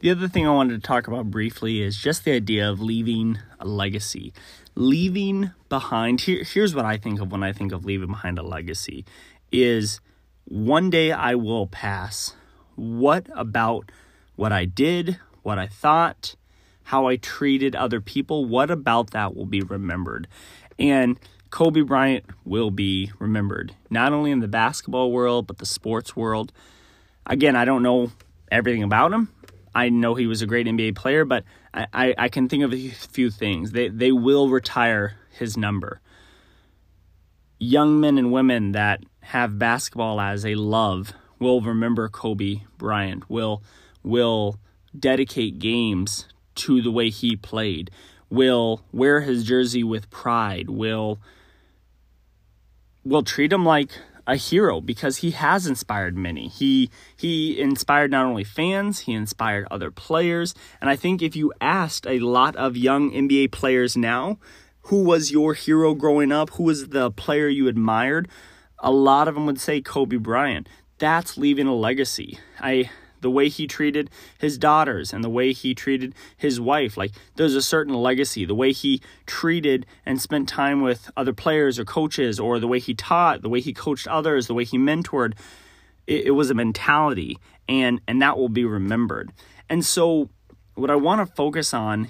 The 0.00 0.10
other 0.10 0.28
thing 0.28 0.46
I 0.46 0.50
wanted 0.50 0.80
to 0.80 0.86
talk 0.86 1.08
about 1.08 1.28
briefly 1.28 1.82
is 1.82 1.96
just 1.96 2.24
the 2.24 2.30
idea 2.30 2.70
of 2.70 2.80
leaving 2.80 3.40
a 3.58 3.66
legacy. 3.66 4.32
Leaving 4.76 5.50
behind 5.68 6.20
here, 6.20 6.44
here's 6.44 6.72
what 6.72 6.84
I 6.84 6.96
think 6.96 7.20
of 7.20 7.32
when 7.32 7.42
I 7.42 7.52
think 7.52 7.72
of 7.72 7.84
leaving 7.84 8.10
behind 8.10 8.38
a 8.38 8.44
legacy 8.44 9.04
is 9.50 10.00
one 10.44 10.88
day 10.88 11.10
I 11.10 11.34
will 11.34 11.66
pass. 11.66 12.36
What 12.76 13.26
about 13.34 13.90
what 14.36 14.52
I 14.52 14.66
did, 14.66 15.18
what 15.42 15.58
I 15.58 15.66
thought, 15.66 16.36
how 16.84 17.08
I 17.08 17.16
treated 17.16 17.74
other 17.74 18.00
people, 18.00 18.44
what 18.44 18.70
about 18.70 19.10
that 19.10 19.34
will 19.34 19.46
be 19.46 19.62
remembered? 19.62 20.28
And 20.78 21.18
Kobe 21.50 21.80
Bryant 21.80 22.24
will 22.44 22.70
be 22.70 23.10
remembered, 23.18 23.74
not 23.90 24.12
only 24.12 24.30
in 24.30 24.38
the 24.38 24.46
basketball 24.46 25.10
world, 25.10 25.48
but 25.48 25.58
the 25.58 25.66
sports 25.66 26.14
world. 26.14 26.52
Again, 27.26 27.56
I 27.56 27.64
don't 27.64 27.82
know 27.82 28.12
everything 28.52 28.84
about 28.84 29.12
him. 29.12 29.32
I 29.74 29.88
know 29.88 30.14
he 30.14 30.26
was 30.26 30.42
a 30.42 30.46
great 30.46 30.66
NBA 30.66 30.96
player, 30.96 31.24
but 31.24 31.44
I, 31.72 31.86
I, 31.92 32.14
I 32.18 32.28
can 32.28 32.48
think 32.48 32.62
of 32.64 32.72
a 32.72 32.88
few 32.90 33.30
things. 33.30 33.72
They 33.72 33.88
they 33.88 34.12
will 34.12 34.48
retire 34.48 35.16
his 35.30 35.56
number. 35.56 36.00
Young 37.58 38.00
men 38.00 38.18
and 38.18 38.32
women 38.32 38.72
that 38.72 39.02
have 39.20 39.58
basketball 39.58 40.20
as 40.20 40.46
a 40.46 40.54
love 40.54 41.12
will 41.38 41.60
remember 41.60 42.08
Kobe 42.08 42.62
Bryant. 42.76 43.28
Will 43.28 43.62
will 44.02 44.58
dedicate 44.98 45.58
games 45.58 46.26
to 46.54 46.82
the 46.82 46.90
way 46.90 47.10
he 47.10 47.36
played. 47.36 47.90
Will 48.30 48.82
wear 48.92 49.20
his 49.20 49.44
jersey 49.44 49.84
with 49.84 50.10
pride. 50.10 50.68
Will 50.68 51.18
will 53.04 53.22
treat 53.22 53.52
him 53.52 53.64
like 53.64 53.98
a 54.28 54.36
hero 54.36 54.80
because 54.80 55.18
he 55.18 55.32
has 55.32 55.66
inspired 55.66 56.16
many. 56.16 56.48
He 56.48 56.90
he 57.16 57.58
inspired 57.58 58.10
not 58.10 58.26
only 58.26 58.44
fans, 58.44 59.00
he 59.00 59.14
inspired 59.14 59.66
other 59.70 59.90
players. 59.90 60.54
And 60.80 60.90
I 60.90 60.96
think 60.96 61.22
if 61.22 61.34
you 61.34 61.52
asked 61.60 62.06
a 62.06 62.20
lot 62.20 62.54
of 62.54 62.76
young 62.76 63.10
NBA 63.10 63.50
players 63.50 63.96
now, 63.96 64.38
who 64.82 65.02
was 65.02 65.32
your 65.32 65.54
hero 65.54 65.94
growing 65.94 66.30
up? 66.30 66.50
Who 66.50 66.64
was 66.64 66.90
the 66.90 67.10
player 67.10 67.48
you 67.48 67.68
admired? 67.68 68.28
A 68.78 68.92
lot 68.92 69.26
of 69.26 69.34
them 69.34 69.46
would 69.46 69.60
say 69.60 69.80
Kobe 69.80 70.16
Bryant. 70.16 70.68
That's 70.98 71.38
leaving 71.38 71.66
a 71.66 71.74
legacy. 71.74 72.38
I 72.60 72.90
the 73.20 73.30
way 73.30 73.48
he 73.48 73.66
treated 73.66 74.10
his 74.38 74.58
daughters 74.58 75.12
and 75.12 75.22
the 75.22 75.28
way 75.28 75.52
he 75.52 75.74
treated 75.74 76.14
his 76.36 76.60
wife. 76.60 76.96
Like 76.96 77.12
there's 77.36 77.54
a 77.54 77.62
certain 77.62 77.94
legacy, 77.94 78.44
the 78.44 78.54
way 78.54 78.72
he 78.72 79.00
treated 79.26 79.86
and 80.04 80.20
spent 80.20 80.48
time 80.48 80.82
with 80.82 81.10
other 81.16 81.32
players 81.32 81.78
or 81.78 81.84
coaches, 81.84 82.38
or 82.38 82.58
the 82.58 82.68
way 82.68 82.78
he 82.78 82.94
taught, 82.94 83.42
the 83.42 83.48
way 83.48 83.60
he 83.60 83.72
coached 83.72 84.06
others, 84.08 84.46
the 84.46 84.54
way 84.54 84.64
he 84.64 84.78
mentored. 84.78 85.34
It, 86.06 86.26
it 86.26 86.30
was 86.32 86.50
a 86.50 86.54
mentality, 86.54 87.38
and 87.68 88.00
and 88.06 88.20
that 88.22 88.38
will 88.38 88.48
be 88.48 88.64
remembered. 88.64 89.30
And 89.68 89.84
so, 89.84 90.30
what 90.74 90.90
I 90.90 90.96
want 90.96 91.26
to 91.26 91.34
focus 91.34 91.74
on 91.74 92.08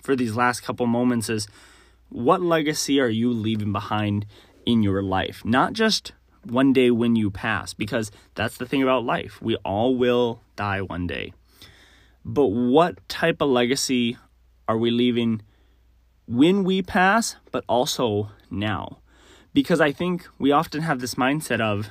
for 0.00 0.16
these 0.16 0.36
last 0.36 0.62
couple 0.62 0.86
moments 0.86 1.28
is 1.28 1.48
what 2.08 2.42
legacy 2.42 3.00
are 3.00 3.08
you 3.08 3.32
leaving 3.32 3.72
behind 3.72 4.26
in 4.66 4.82
your 4.82 5.02
life? 5.02 5.44
Not 5.44 5.72
just 5.72 6.12
one 6.44 6.72
day 6.72 6.90
when 6.90 7.16
you 7.16 7.30
pass, 7.30 7.74
because 7.74 8.10
that's 8.34 8.56
the 8.56 8.66
thing 8.66 8.82
about 8.82 9.04
life. 9.04 9.40
We 9.40 9.56
all 9.56 9.94
will 9.96 10.40
die 10.56 10.80
one 10.82 11.06
day. 11.06 11.32
But 12.24 12.48
what 12.48 13.08
type 13.08 13.40
of 13.40 13.50
legacy 13.50 14.16
are 14.68 14.78
we 14.78 14.90
leaving 14.90 15.42
when 16.26 16.64
we 16.64 16.82
pass, 16.82 17.36
but 17.50 17.64
also 17.68 18.30
now? 18.50 18.98
Because 19.52 19.80
I 19.80 19.92
think 19.92 20.26
we 20.38 20.52
often 20.52 20.82
have 20.82 21.00
this 21.00 21.16
mindset 21.16 21.60
of, 21.60 21.90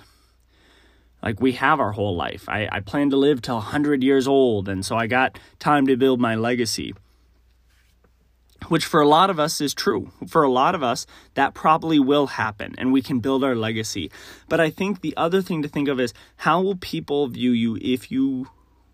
like 1.21 1.39
we 1.39 1.51
have 1.53 1.79
our 1.79 1.91
whole 1.91 2.15
life. 2.15 2.45
I, 2.47 2.67
I 2.71 2.79
plan 2.79 3.09
to 3.11 3.17
live 3.17 3.41
till 3.41 3.55
100 3.55 4.03
years 4.03 4.27
old, 4.27 4.67
and 4.67 4.85
so 4.85 4.95
I 4.95 5.07
got 5.07 5.37
time 5.59 5.85
to 5.87 5.95
build 5.95 6.19
my 6.19 6.35
legacy 6.35 6.93
which 8.71 8.85
for 8.85 9.01
a 9.01 9.05
lot 9.05 9.29
of 9.29 9.37
us 9.37 9.59
is 9.59 9.73
true. 9.73 10.13
For 10.25 10.43
a 10.43 10.49
lot 10.49 10.75
of 10.75 10.81
us, 10.81 11.05
that 11.33 11.53
probably 11.53 11.99
will 11.99 12.27
happen 12.27 12.73
and 12.77 12.93
we 12.93 13.01
can 13.01 13.19
build 13.19 13.43
our 13.43 13.53
legacy. 13.53 14.09
But 14.47 14.61
I 14.61 14.69
think 14.69 15.01
the 15.01 15.13
other 15.17 15.41
thing 15.41 15.61
to 15.63 15.67
think 15.67 15.89
of 15.89 15.99
is 15.99 16.13
how 16.37 16.61
will 16.61 16.77
people 16.77 17.27
view 17.27 17.51
you 17.51 17.77
if 17.81 18.09
you 18.09 18.47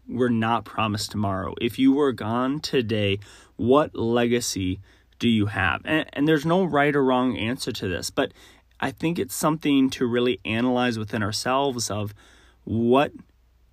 were 0.10 0.32
not 0.32 0.66
promised 0.66 1.12
tomorrow? 1.12 1.54
If 1.62 1.78
you 1.78 1.94
were 1.94 2.12
gone 2.12 2.60
today, 2.60 3.20
what 3.56 3.94
legacy 3.94 4.80
do 5.20 5.30
you 5.30 5.46
have? 5.46 5.84
And, 5.86 6.10
and 6.12 6.28
there's 6.28 6.44
no 6.44 6.64
right 6.64 6.96
or 6.96 7.04
wrong 7.04 7.38
answer 7.38 7.72
to 7.74 7.88
this, 7.88 8.10
but 8.10 8.32
I 8.80 8.90
think 8.90 9.20
it's 9.20 9.36
something 9.36 9.92
to 9.92 10.08
really 10.08 10.40
analyze 10.44 10.98
within 10.98 11.22
ourselves 11.22 11.92
of 11.92 12.16
what 12.64 13.12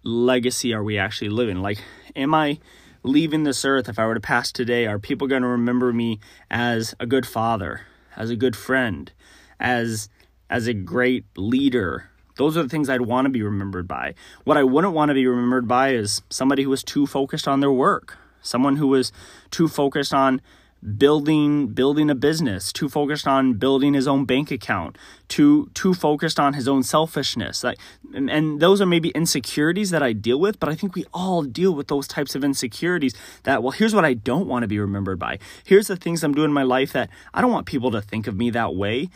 legacy 0.03 0.75
are 0.75 0.85
we 0.85 0.99
actually 0.99 1.31
living? 1.31 1.63
Like, 1.63 1.79
am 2.15 2.35
I 2.35 2.59
leaving 3.05 3.45
this 3.45 3.65
earth, 3.65 3.89
if 3.89 3.99
I 3.99 4.07
were 4.07 4.15
to 4.15 4.21
pass 4.21 4.51
today, 4.51 4.87
are 4.87 4.99
people 4.99 5.29
going 5.29 5.43
to 5.43 5.49
remember 5.49 5.93
me 5.93 6.19
as 6.51 6.95
a 6.99 7.07
good 7.07 7.27
father, 7.27 7.83
as 8.17 8.31
a 8.31 8.37
good 8.37 8.57
friend, 8.57 9.13
as 9.61 10.09
as 10.51 10.67
a 10.67 10.75
great 10.75 11.25
leader? 11.37 12.11
Those 12.37 12.57
are 12.57 12.65
the 12.65 12.69
things 12.69 12.89
I'd 12.89 13.03
want 13.03 13.27
to 13.27 13.31
be 13.31 13.43
remembered 13.43 13.87
by. 13.87 14.15
What 14.43 14.57
I 14.57 14.65
wouldn't 14.65 14.95
want 14.95 15.11
to 15.11 15.15
be 15.15 15.27
remembered 15.27 15.69
by 15.69 15.91
is 15.91 16.23
somebody 16.31 16.65
who 16.65 16.71
was 16.71 16.83
too 16.83 17.07
focused 17.07 17.47
on 17.47 17.61
their 17.61 17.71
work, 17.71 18.19
someone 18.43 18.77
who 18.77 18.89
was 18.89 19.13
too 19.51 19.69
focused 19.69 20.13
on 20.13 20.41
building 20.85 21.69
building 21.69 22.11
a 22.11 22.15
business 22.15 22.71
too 22.71 22.91
focused 22.91 23.27
on 23.27 23.55
building 23.55 23.95
his 23.95 24.07
own 24.07 24.27
bank 24.27 24.51
account 24.51 24.99
too 25.29 25.71
too 25.73 25.95
focused 25.95 26.39
on 26.39 26.53
his 26.53 26.69
own 26.69 26.83
selfishness. 26.83 27.65
Like 27.65 27.79
and, 28.13 28.31
and 28.31 28.61
those 28.61 28.83
are 28.83 28.87
maybe 28.87 29.09
insecurities 29.11 29.91
that 29.91 30.03
I 30.03 30.13
deal 30.13 30.39
with 30.39 30.61
but 30.61 30.69
I 30.69 30.75
think 30.75 30.95
we 30.95 31.07
all 31.15 31.43
deal 31.43 31.75
with 31.75 31.89
those 31.89 32.07
types 32.07 32.35
of 32.35 32.45
insecurities 32.45 33.15
that 33.45 33.63
well 33.63 33.73
here's 33.73 33.95
what 33.95 34.05
I 34.05 34.13
don't 34.13 34.47
want 34.47 34.63
to 34.63 34.69
be 34.69 34.79
remembered 34.79 35.19
by. 35.19 35.39
Here's 35.65 35.87
the 35.87 35.97
things 35.97 36.23
I'm 36.23 36.35
doing 36.35 36.51
in 36.51 36.53
my 36.53 36.63
life 36.65 36.93
that 36.93 37.09
I 37.33 37.41
don't 37.41 37.53
want 37.53 37.67
people 37.67 37.91
to 37.93 38.03
think 38.03 38.27
of 38.27 38.37
me 38.37 38.51
that 38.51 38.75
way. 38.75 39.09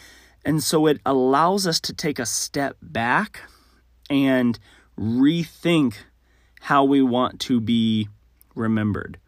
And 0.45 0.63
so 0.63 0.87
it 0.87 1.01
allows 1.05 1.67
us 1.67 1.81
to 1.81 1.93
take 1.93 2.19
a 2.19 2.25
step 2.25 2.77
back 2.81 3.43
and 4.09 4.59
rethink 4.99 5.97
how 6.61 6.85
we 6.85 7.03
want 7.03 7.41
to 7.41 7.61
be 7.61 8.09
remembered 8.55 9.19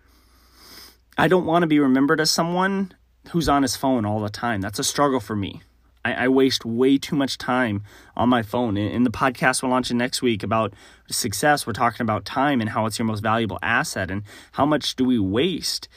I 1.20 1.28
don't 1.28 1.44
want 1.44 1.64
to 1.64 1.66
be 1.66 1.78
remembered 1.78 2.18
as 2.18 2.30
someone 2.30 2.94
who's 3.28 3.46
on 3.46 3.60
his 3.60 3.76
phone 3.76 4.06
all 4.06 4.20
the 4.20 4.30
time. 4.30 4.62
That's 4.62 4.78
a 4.78 4.84
struggle 4.84 5.20
for 5.20 5.36
me. 5.36 5.60
I, 6.02 6.14
I 6.14 6.28
waste 6.28 6.64
way 6.64 6.96
too 6.96 7.14
much 7.14 7.36
time 7.36 7.82
on 8.16 8.30
my 8.30 8.42
phone. 8.42 8.78
In, 8.78 8.90
in 8.90 9.04
the 9.04 9.10
podcast 9.10 9.62
we're 9.62 9.68
launching 9.68 9.98
next 9.98 10.22
week 10.22 10.42
about 10.42 10.72
success, 11.10 11.66
we're 11.66 11.74
talking 11.74 12.00
about 12.00 12.24
time 12.24 12.62
and 12.62 12.70
how 12.70 12.86
it's 12.86 12.98
your 12.98 13.04
most 13.04 13.20
valuable 13.22 13.58
asset 13.60 14.10
and 14.10 14.22
how 14.52 14.64
much 14.64 14.96
do 14.96 15.04
we 15.04 15.18
waste. 15.18 15.90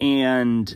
And 0.00 0.74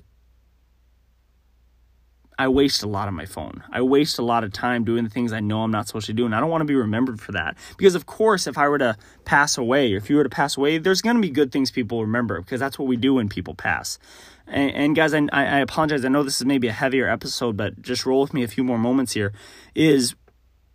I 2.39 2.49
waste 2.49 2.83
a 2.83 2.89
lot 2.89 3.09
on 3.09 3.15
my 3.15 3.27
phone. 3.27 3.63
I 3.71 3.83
waste 3.83 4.19
a 4.19 4.23
lot 4.23 4.45
of 4.45 4.53
time 4.53 4.85
doing 4.85 5.05
the 5.05 5.11
things 5.11 5.33
I 5.33 5.41
know 5.41 5.63
I'm 5.63 5.71
not 5.71 5.87
supposed 5.87 6.07
to 6.07 6.13
do, 6.13 6.25
and 6.25 6.35
I 6.35 6.41
don't 6.41 6.51
want 6.51 6.63
to 6.63 6.67
be 6.67 6.75
remembered 6.75 7.21
for 7.21 7.33
that. 7.33 7.57
Because, 7.77 7.95
of 7.95 8.07
course, 8.07 8.47
if 8.47 8.59
I 8.59 8.69
were 8.69 8.79
to 8.79 8.97
pass 9.25 9.57
away, 9.57 9.95
or 9.95 9.99
if 9.99 10.11
you 10.11 10.17
were 10.17 10.25
to 10.25 10.31
pass 10.31 10.57
away, 10.57 10.79
there's 10.79 11.03
going 11.03 11.17
to 11.17 11.23
be 11.23 11.31
good 11.31 11.53
things 11.53 11.71
people 11.71 12.01
remember 12.01 12.41
because 12.41 12.61
that's 12.61 12.79
what 12.79 12.89
we 12.89 12.97
do 12.97 13.15
when 13.15 13.29
people 13.29 13.55
pass. 13.55 13.99
And, 14.47 14.71
and 14.73 14.97
guys, 14.97 15.15
I, 15.15 15.27
I 15.33 15.59
apologize. 15.61 16.05
I 16.05 16.09
know 16.09 16.23
this 16.23 16.41
is 16.41 16.47
maybe 16.47 16.69
a 16.69 16.73
heavier 16.73 17.09
episode, 17.09 17.57
but 17.57 17.81
just 17.81 18.05
roll 18.05 18.23
with 18.23 18.35
me 18.35 18.43
a 18.43 18.49
few 18.49 18.65
more 18.65 18.79
moments 18.79 19.13
here. 19.13 19.33
Is 19.75 20.15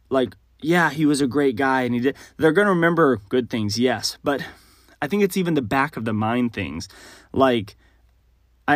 like, 0.09 0.35
yeah, 0.61 0.89
he 0.89 1.05
was 1.05 1.21
a 1.21 1.27
great 1.27 1.55
guy, 1.55 1.81
and 1.81 1.93
he 1.93 1.99
did. 1.99 2.15
They're 2.37 2.53
going 2.53 2.67
to 2.67 2.73
remember 2.73 3.17
good 3.29 3.49
things, 3.49 3.77
yes, 3.77 4.17
but 4.23 4.43
I 5.01 5.07
think 5.07 5.23
it's 5.23 5.37
even 5.37 5.53
the 5.53 5.61
back 5.61 5.97
of 5.97 6.05
the 6.05 6.13
mind 6.13 6.53
things, 6.53 6.87
like 7.31 7.75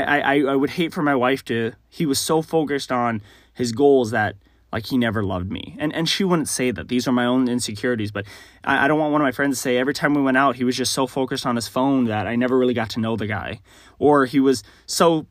I, 0.02 0.20
I, 0.20 0.40
I 0.40 0.56
would 0.56 0.72
hate 0.72 0.94
for 0.94 1.04
my 1.04 1.16
wife 1.16 1.46
to, 1.46 1.74
he 1.90 2.06
was 2.06 2.20
so 2.20 2.42
focused 2.42 2.92
on 2.92 3.22
his 3.54 3.72
goals 3.72 4.12
that 4.12 4.36
like 4.72 4.88
he 4.88 4.98
never 4.98 5.24
loved 5.24 5.52
me. 5.52 5.76
And 5.78 5.94
and 5.94 6.10
she 6.10 6.24
wouldn't 6.24 6.50
say 6.50 6.72
that. 6.72 6.88
These 6.88 7.08
are 7.08 7.12
my 7.12 7.26
own 7.26 7.48
insecurities. 7.48 8.12
But 8.12 8.26
I, 8.64 8.86
I, 8.86 8.88
don't 8.88 8.98
want 8.98 9.12
one 9.12 9.22
of 9.22 9.26
my 9.26 9.32
friends 9.32 9.58
to 9.58 9.62
say 9.62 9.78
every 9.78 9.94
time 9.94 10.16
we 10.16 10.22
went 10.24 10.36
out, 10.36 10.56
he 10.56 10.64
was 10.64 10.76
just 10.76 10.94
so 10.94 11.06
focused 11.06 11.46
on 11.46 11.56
his 11.56 11.68
phone 11.68 12.06
that 12.06 12.26
I 12.26 12.36
never 12.36 12.58
really 12.58 12.74
got 12.74 12.90
to 12.92 13.00
know 13.00 13.16
the 13.16 13.28
guy. 13.28 13.62
Or 14.00 14.26
he 14.26 14.40
was 14.40 14.64
so 14.88 15.28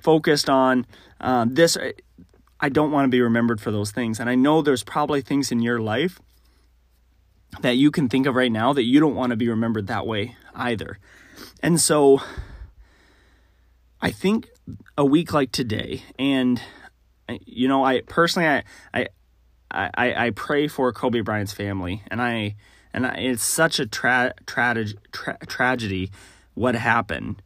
focused 0.00 0.48
on 0.48 0.86
um, 1.20 1.52
this. 1.52 1.76
I 2.60 2.70
don't 2.70 2.90
want 2.90 3.04
to 3.04 3.08
be 3.10 3.20
remembered 3.20 3.60
for 3.60 3.70
those 3.70 3.90
things. 3.90 4.18
And 4.18 4.30
I 4.30 4.34
know 4.34 4.62
there's 4.62 4.82
probably 4.82 5.20
things 5.20 5.52
in 5.52 5.60
your 5.60 5.80
life 5.80 6.18
that 7.60 7.76
you 7.76 7.90
can 7.90 8.08
think 8.08 8.26
of 8.26 8.34
right 8.34 8.50
now 8.50 8.72
that 8.72 8.84
you 8.84 9.00
don't 9.00 9.14
want 9.14 9.30
to 9.30 9.36
be 9.36 9.50
remembered 9.50 9.86
that 9.88 10.06
way 10.06 10.34
either. 10.54 10.98
And 11.62 11.78
so 11.78 12.22
I 14.00 14.10
think 14.10 14.48
a 14.96 15.04
week 15.04 15.32
like 15.32 15.50
today, 15.50 16.02
and 16.18 16.62
uh, 17.28 17.38
you 17.44 17.66
know, 17.66 17.84
I 17.84 18.02
personally, 18.02 18.48
I, 18.48 18.62
I, 18.94 19.08
I, 19.70 20.26
I 20.26 20.30
pray 20.30 20.68
for 20.68 20.92
Kobe 20.92 21.20
Bryant's 21.20 21.52
family, 21.52 22.02
and 22.08 22.22
I, 22.22 22.54
and 22.92 23.06
I, 23.06 23.14
it's 23.16 23.42
such 23.42 23.80
a 23.80 23.86
tra- 23.86 24.34
tra- 24.46 24.86
tra- 25.12 25.38
tragedy 25.46 26.10
what 26.54 26.76
happened. 26.76 27.42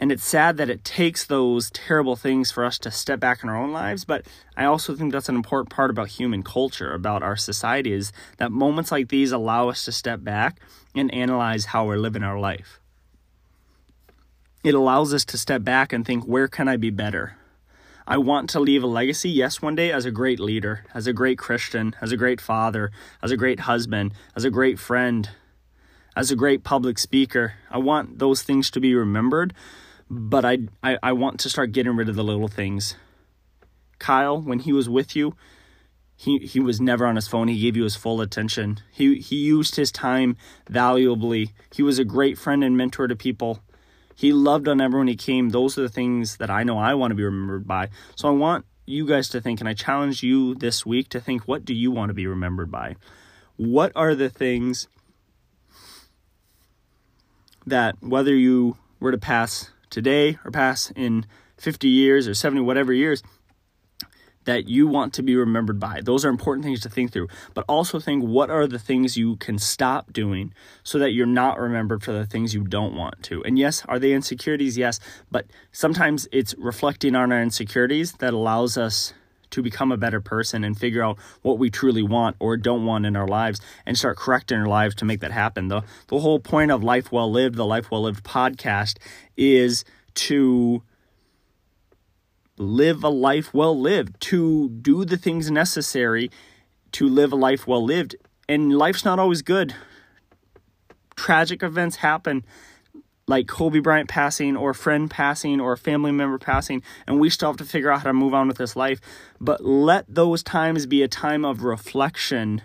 And 0.00 0.12
it's 0.12 0.24
sad 0.24 0.58
that 0.58 0.70
it 0.70 0.84
takes 0.84 1.24
those 1.24 1.70
terrible 1.72 2.14
things 2.14 2.52
for 2.52 2.64
us 2.64 2.78
to 2.80 2.90
step 2.90 3.18
back 3.18 3.42
in 3.42 3.48
our 3.48 3.56
own 3.56 3.72
lives, 3.72 4.04
but 4.04 4.26
I 4.56 4.64
also 4.64 4.94
think 4.94 5.12
that's 5.12 5.28
an 5.28 5.34
important 5.34 5.70
part 5.70 5.90
about 5.90 6.08
human 6.08 6.42
culture, 6.42 6.92
about 6.92 7.22
our 7.22 7.36
society, 7.36 7.92
is 7.92 8.12
that 8.38 8.52
moments 8.52 8.92
like 8.92 9.08
these 9.08 9.32
allow 9.32 9.68
us 9.68 9.84
to 9.86 9.92
step 9.92 10.22
back 10.22 10.60
and 10.94 11.12
analyze 11.12 11.66
how 11.66 11.84
we're 11.84 11.96
living 11.98 12.22
our 12.22 12.38
life 12.38 12.80
it 14.64 14.74
allows 14.74 15.14
us 15.14 15.24
to 15.26 15.38
step 15.38 15.62
back 15.62 15.92
and 15.92 16.04
think, 16.04 16.24
where 16.24 16.48
can 16.48 16.68
I 16.68 16.76
be 16.76 16.90
better? 16.90 17.36
I 18.06 18.16
want 18.16 18.48
to 18.50 18.60
leave 18.60 18.82
a 18.82 18.86
legacy, 18.86 19.28
yes, 19.28 19.60
one 19.60 19.74
day 19.74 19.92
as 19.92 20.06
a 20.06 20.10
great 20.10 20.40
leader, 20.40 20.84
as 20.94 21.06
a 21.06 21.12
great 21.12 21.38
Christian, 21.38 21.94
as 22.00 22.10
a 22.10 22.16
great 22.16 22.40
father, 22.40 22.90
as 23.22 23.30
a 23.30 23.36
great 23.36 23.60
husband, 23.60 24.14
as 24.34 24.44
a 24.44 24.50
great 24.50 24.78
friend, 24.78 25.28
as 26.16 26.30
a 26.30 26.36
great 26.36 26.64
public 26.64 26.98
speaker. 26.98 27.54
I 27.70 27.78
want 27.78 28.18
those 28.18 28.42
things 28.42 28.70
to 28.70 28.80
be 28.80 28.94
remembered, 28.94 29.52
but 30.08 30.44
I, 30.44 30.58
I, 30.82 30.98
I 31.02 31.12
want 31.12 31.38
to 31.40 31.50
start 31.50 31.72
getting 31.72 31.96
rid 31.96 32.08
of 32.08 32.16
the 32.16 32.24
little 32.24 32.48
things. 32.48 32.96
Kyle, 33.98 34.40
when 34.40 34.60
he 34.60 34.72
was 34.72 34.88
with 34.88 35.14
you, 35.14 35.36
he, 36.16 36.38
he 36.38 36.60
was 36.60 36.80
never 36.80 37.06
on 37.06 37.16
his 37.16 37.28
phone. 37.28 37.48
He 37.48 37.60
gave 37.60 37.76
you 37.76 37.84
his 37.84 37.94
full 37.94 38.20
attention. 38.20 38.80
He, 38.90 39.20
he 39.20 39.36
used 39.36 39.76
his 39.76 39.92
time 39.92 40.36
valuably. 40.68 41.50
He 41.72 41.82
was 41.82 41.98
a 41.98 42.04
great 42.04 42.38
friend 42.38 42.64
and 42.64 42.76
mentor 42.76 43.06
to 43.06 43.14
people. 43.14 43.62
He 44.18 44.32
loved 44.32 44.66
on 44.66 44.80
everyone 44.80 45.06
he 45.06 45.14
came. 45.14 45.50
Those 45.50 45.78
are 45.78 45.82
the 45.82 45.88
things 45.88 46.38
that 46.38 46.50
I 46.50 46.64
know 46.64 46.76
I 46.76 46.94
want 46.94 47.12
to 47.12 47.14
be 47.14 47.22
remembered 47.22 47.68
by. 47.68 47.90
So 48.16 48.26
I 48.26 48.32
want 48.32 48.66
you 48.84 49.06
guys 49.06 49.28
to 49.28 49.40
think, 49.40 49.60
and 49.60 49.68
I 49.68 49.74
challenge 49.74 50.24
you 50.24 50.56
this 50.56 50.84
week 50.84 51.08
to 51.10 51.20
think 51.20 51.46
what 51.46 51.64
do 51.64 51.72
you 51.72 51.92
want 51.92 52.10
to 52.10 52.14
be 52.14 52.26
remembered 52.26 52.68
by? 52.68 52.96
What 53.56 53.92
are 53.94 54.16
the 54.16 54.28
things 54.28 54.88
that, 57.64 57.94
whether 58.00 58.34
you 58.34 58.76
were 58.98 59.12
to 59.12 59.18
pass 59.18 59.70
today 59.88 60.36
or 60.44 60.50
pass 60.50 60.90
in 60.96 61.24
50 61.56 61.86
years 61.86 62.26
or 62.26 62.34
70, 62.34 62.62
whatever 62.62 62.92
years, 62.92 63.22
that 64.48 64.66
you 64.66 64.86
want 64.86 65.12
to 65.12 65.22
be 65.22 65.36
remembered 65.36 65.78
by. 65.78 66.00
Those 66.02 66.24
are 66.24 66.30
important 66.30 66.64
things 66.64 66.80
to 66.80 66.88
think 66.88 67.12
through. 67.12 67.28
But 67.52 67.66
also 67.68 68.00
think 68.00 68.24
what 68.24 68.48
are 68.48 68.66
the 68.66 68.78
things 68.78 69.14
you 69.14 69.36
can 69.36 69.58
stop 69.58 70.10
doing 70.10 70.54
so 70.82 70.98
that 70.98 71.10
you're 71.10 71.26
not 71.26 71.60
remembered 71.60 72.02
for 72.02 72.12
the 72.12 72.24
things 72.24 72.54
you 72.54 72.64
don't 72.64 72.96
want 72.96 73.22
to. 73.24 73.44
And 73.44 73.58
yes, 73.58 73.84
are 73.84 73.98
they 73.98 74.14
insecurities? 74.14 74.78
Yes. 74.78 75.00
But 75.30 75.48
sometimes 75.70 76.26
it's 76.32 76.54
reflecting 76.56 77.14
on 77.14 77.30
our 77.30 77.42
insecurities 77.42 78.12
that 78.20 78.32
allows 78.32 78.78
us 78.78 79.12
to 79.50 79.60
become 79.60 79.92
a 79.92 79.98
better 79.98 80.22
person 80.22 80.64
and 80.64 80.78
figure 80.78 81.04
out 81.04 81.18
what 81.42 81.58
we 81.58 81.68
truly 81.68 82.02
want 82.02 82.34
or 82.38 82.56
don't 82.56 82.86
want 82.86 83.04
in 83.04 83.16
our 83.16 83.28
lives 83.28 83.60
and 83.84 83.98
start 83.98 84.16
correcting 84.16 84.56
our 84.56 84.66
lives 84.66 84.94
to 84.94 85.04
make 85.04 85.20
that 85.20 85.32
happen. 85.32 85.68
The 85.68 85.82
the 86.06 86.20
whole 86.20 86.40
point 86.40 86.70
of 86.70 86.82
Life 86.82 87.12
Well 87.12 87.30
Lived, 87.30 87.56
the 87.56 87.66
Life 87.66 87.90
Well 87.90 88.02
Lived 88.02 88.24
podcast 88.24 88.96
is 89.36 89.84
to 90.14 90.82
live 92.58 93.04
a 93.04 93.08
life 93.08 93.54
well 93.54 93.78
lived, 93.78 94.20
to 94.22 94.68
do 94.68 95.04
the 95.04 95.16
things 95.16 95.50
necessary 95.50 96.30
to 96.92 97.08
live 97.08 97.32
a 97.32 97.36
life 97.36 97.66
well 97.66 97.84
lived. 97.84 98.16
And 98.48 98.76
life's 98.76 99.04
not 99.04 99.18
always 99.18 99.42
good. 99.42 99.74
Tragic 101.16 101.62
events 101.62 101.96
happen, 101.96 102.44
like 103.26 103.46
Kobe 103.46 103.80
Bryant 103.80 104.08
passing, 104.08 104.56
or 104.56 104.70
a 104.70 104.74
friend 104.74 105.10
passing, 105.10 105.60
or 105.60 105.72
a 105.72 105.78
family 105.78 106.12
member 106.12 106.38
passing, 106.38 106.82
and 107.06 107.20
we 107.20 107.28
still 107.28 107.50
have 107.50 107.56
to 107.58 107.64
figure 107.64 107.90
out 107.90 108.00
how 108.00 108.08
to 108.08 108.12
move 108.12 108.34
on 108.34 108.48
with 108.48 108.56
this 108.56 108.76
life. 108.76 109.00
But 109.40 109.64
let 109.64 110.06
those 110.08 110.42
times 110.42 110.86
be 110.86 111.02
a 111.02 111.08
time 111.08 111.44
of 111.44 111.62
reflection. 111.62 112.62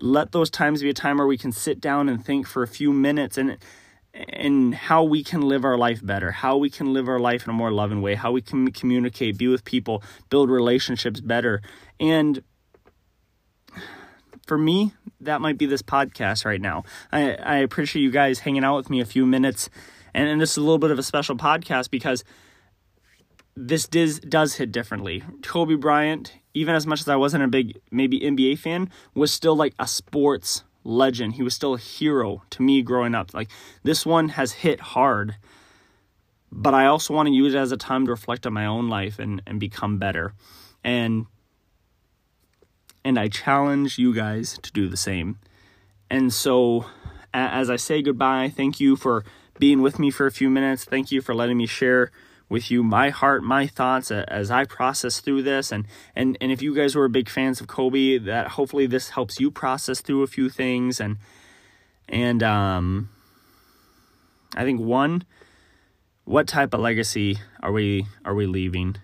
Let 0.00 0.32
those 0.32 0.50
times 0.50 0.82
be 0.82 0.90
a 0.90 0.94
time 0.94 1.16
where 1.18 1.26
we 1.26 1.38
can 1.38 1.52
sit 1.52 1.80
down 1.80 2.08
and 2.08 2.24
think 2.24 2.46
for 2.46 2.62
a 2.62 2.68
few 2.68 2.92
minutes 2.92 3.38
and 3.38 3.58
and 4.14 4.74
how 4.74 5.02
we 5.02 5.24
can 5.24 5.42
live 5.42 5.64
our 5.64 5.76
life 5.76 6.04
better, 6.04 6.30
how 6.30 6.56
we 6.56 6.70
can 6.70 6.92
live 6.92 7.08
our 7.08 7.18
life 7.18 7.44
in 7.44 7.50
a 7.50 7.52
more 7.52 7.72
loving 7.72 8.00
way, 8.00 8.14
how 8.14 8.30
we 8.30 8.40
can 8.40 8.70
communicate, 8.70 9.36
be 9.36 9.48
with 9.48 9.64
people, 9.64 10.02
build 10.30 10.50
relationships 10.50 11.20
better. 11.20 11.60
And 11.98 12.42
for 14.46 14.56
me, 14.56 14.92
that 15.20 15.40
might 15.40 15.58
be 15.58 15.66
this 15.66 15.82
podcast 15.82 16.44
right 16.44 16.60
now. 16.60 16.84
I, 17.10 17.34
I 17.34 17.56
appreciate 17.56 18.02
you 18.02 18.10
guys 18.10 18.40
hanging 18.40 18.64
out 18.64 18.76
with 18.76 18.90
me 18.90 19.00
a 19.00 19.06
few 19.06 19.26
minutes. 19.26 19.68
And, 20.12 20.28
and 20.28 20.40
this 20.40 20.52
is 20.52 20.56
a 20.58 20.60
little 20.60 20.78
bit 20.78 20.90
of 20.90 20.98
a 20.98 21.02
special 21.02 21.36
podcast 21.36 21.90
because 21.90 22.24
this 23.56 23.88
does, 23.88 24.20
does 24.20 24.54
hit 24.54 24.70
differently. 24.70 25.24
Kobe 25.42 25.74
Bryant, 25.74 26.34
even 26.52 26.74
as 26.74 26.86
much 26.86 27.00
as 27.00 27.08
I 27.08 27.16
wasn't 27.16 27.42
a 27.42 27.48
big, 27.48 27.80
maybe 27.90 28.20
NBA 28.20 28.58
fan, 28.58 28.90
was 29.14 29.32
still 29.32 29.56
like 29.56 29.74
a 29.78 29.88
sports 29.88 30.62
legend. 30.84 31.34
He 31.34 31.42
was 31.42 31.54
still 31.54 31.74
a 31.74 31.78
hero 31.78 32.42
to 32.50 32.62
me 32.62 32.82
growing 32.82 33.14
up. 33.14 33.34
Like 33.34 33.50
this 33.82 34.06
one 34.06 34.30
has 34.30 34.52
hit 34.52 34.80
hard, 34.80 35.36
but 36.52 36.74
I 36.74 36.86
also 36.86 37.14
want 37.14 37.26
to 37.26 37.34
use 37.34 37.54
it 37.54 37.58
as 37.58 37.72
a 37.72 37.76
time 37.76 38.04
to 38.04 38.10
reflect 38.10 38.46
on 38.46 38.52
my 38.52 38.66
own 38.66 38.88
life 38.88 39.18
and, 39.18 39.42
and 39.46 39.58
become 39.58 39.98
better. 39.98 40.34
And 40.82 41.26
and 43.04 43.18
I 43.18 43.28
challenge 43.28 43.98
you 43.98 44.14
guys 44.14 44.58
to 44.62 44.72
do 44.72 44.88
the 44.88 44.96
same. 44.96 45.38
And 46.08 46.32
so 46.32 46.86
as 47.34 47.68
I 47.68 47.76
say 47.76 48.00
goodbye, 48.00 48.52
thank 48.54 48.80
you 48.80 48.96
for 48.96 49.24
being 49.58 49.82
with 49.82 49.98
me 49.98 50.10
for 50.10 50.26
a 50.26 50.30
few 50.30 50.48
minutes. 50.48 50.84
Thank 50.84 51.10
you 51.10 51.20
for 51.20 51.34
letting 51.34 51.58
me 51.58 51.66
share 51.66 52.10
with 52.54 52.70
you 52.70 52.84
my 52.84 53.10
heart, 53.10 53.42
my 53.42 53.66
thoughts 53.66 54.12
as 54.12 54.48
I 54.48 54.64
process 54.64 55.18
through 55.18 55.42
this. 55.42 55.72
And, 55.72 55.86
and, 56.14 56.38
and 56.40 56.52
if 56.52 56.62
you 56.62 56.72
guys 56.72 56.94
were 56.94 57.08
big 57.08 57.28
fans 57.28 57.60
of 57.60 57.66
Kobe, 57.66 58.16
that 58.18 58.46
hopefully 58.46 58.86
this 58.86 59.10
helps 59.10 59.40
you 59.40 59.50
process 59.50 60.00
through 60.00 60.22
a 60.22 60.28
few 60.28 60.48
things. 60.48 61.00
And, 61.00 61.18
and, 62.08 62.44
um, 62.44 63.10
I 64.56 64.62
think 64.62 64.80
one, 64.80 65.24
what 66.24 66.46
type 66.46 66.72
of 66.74 66.80
legacy 66.80 67.38
are 67.60 67.72
we, 67.72 68.06
are 68.24 68.36
we 68.36 68.46
leaving? 68.46 68.96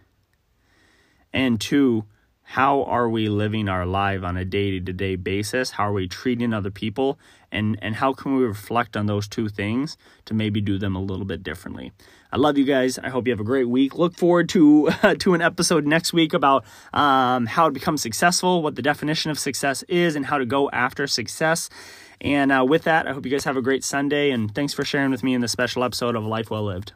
And 1.32 1.60
two, 1.60 2.04
how 2.50 2.82
are 2.82 3.08
we 3.08 3.28
living 3.28 3.68
our 3.68 3.86
life 3.86 4.24
on 4.24 4.36
a 4.36 4.44
day-to-day 4.44 5.14
basis? 5.14 5.70
How 5.70 5.84
are 5.84 5.92
we 5.92 6.08
treating 6.08 6.52
other 6.52 6.72
people? 6.72 7.16
And 7.52 7.78
and 7.80 7.94
how 7.94 8.12
can 8.12 8.34
we 8.34 8.42
reflect 8.42 8.96
on 8.96 9.06
those 9.06 9.28
two 9.28 9.48
things 9.48 9.96
to 10.24 10.34
maybe 10.34 10.60
do 10.60 10.76
them 10.76 10.96
a 10.96 11.00
little 11.00 11.24
bit 11.24 11.44
differently? 11.44 11.92
I 12.32 12.38
love 12.38 12.58
you 12.58 12.64
guys. 12.64 12.98
I 12.98 13.08
hope 13.08 13.28
you 13.28 13.32
have 13.32 13.38
a 13.38 13.44
great 13.44 13.68
week. 13.68 13.94
Look 13.94 14.16
forward 14.16 14.48
to 14.48 14.90
to 15.20 15.34
an 15.34 15.42
episode 15.42 15.86
next 15.86 16.12
week 16.12 16.34
about 16.34 16.64
um, 16.92 17.46
how 17.46 17.66
to 17.66 17.72
become 17.72 17.96
successful 17.96 18.64
what 18.64 18.74
the 18.74 18.82
definition 18.82 19.30
of 19.30 19.38
success 19.38 19.84
is 19.84 20.16
and 20.16 20.26
how 20.26 20.38
to 20.38 20.44
go 20.44 20.68
after 20.70 21.06
success. 21.06 21.70
And 22.20 22.50
uh, 22.50 22.64
with 22.68 22.82
that 22.82 23.06
i 23.06 23.12
hope 23.12 23.24
you 23.24 23.30
guys 23.30 23.44
have 23.44 23.56
a 23.56 23.62
great 23.62 23.82
sunday 23.82 24.30
and 24.30 24.54
thanks 24.54 24.74
for 24.74 24.84
sharing 24.84 25.10
with 25.10 25.22
me 25.22 25.32
in 25.34 25.40
this 25.40 25.52
special 25.52 25.82
episode 25.84 26.16
of 26.16 26.24
life 26.24 26.50
well 26.50 26.64
lived 26.64 26.92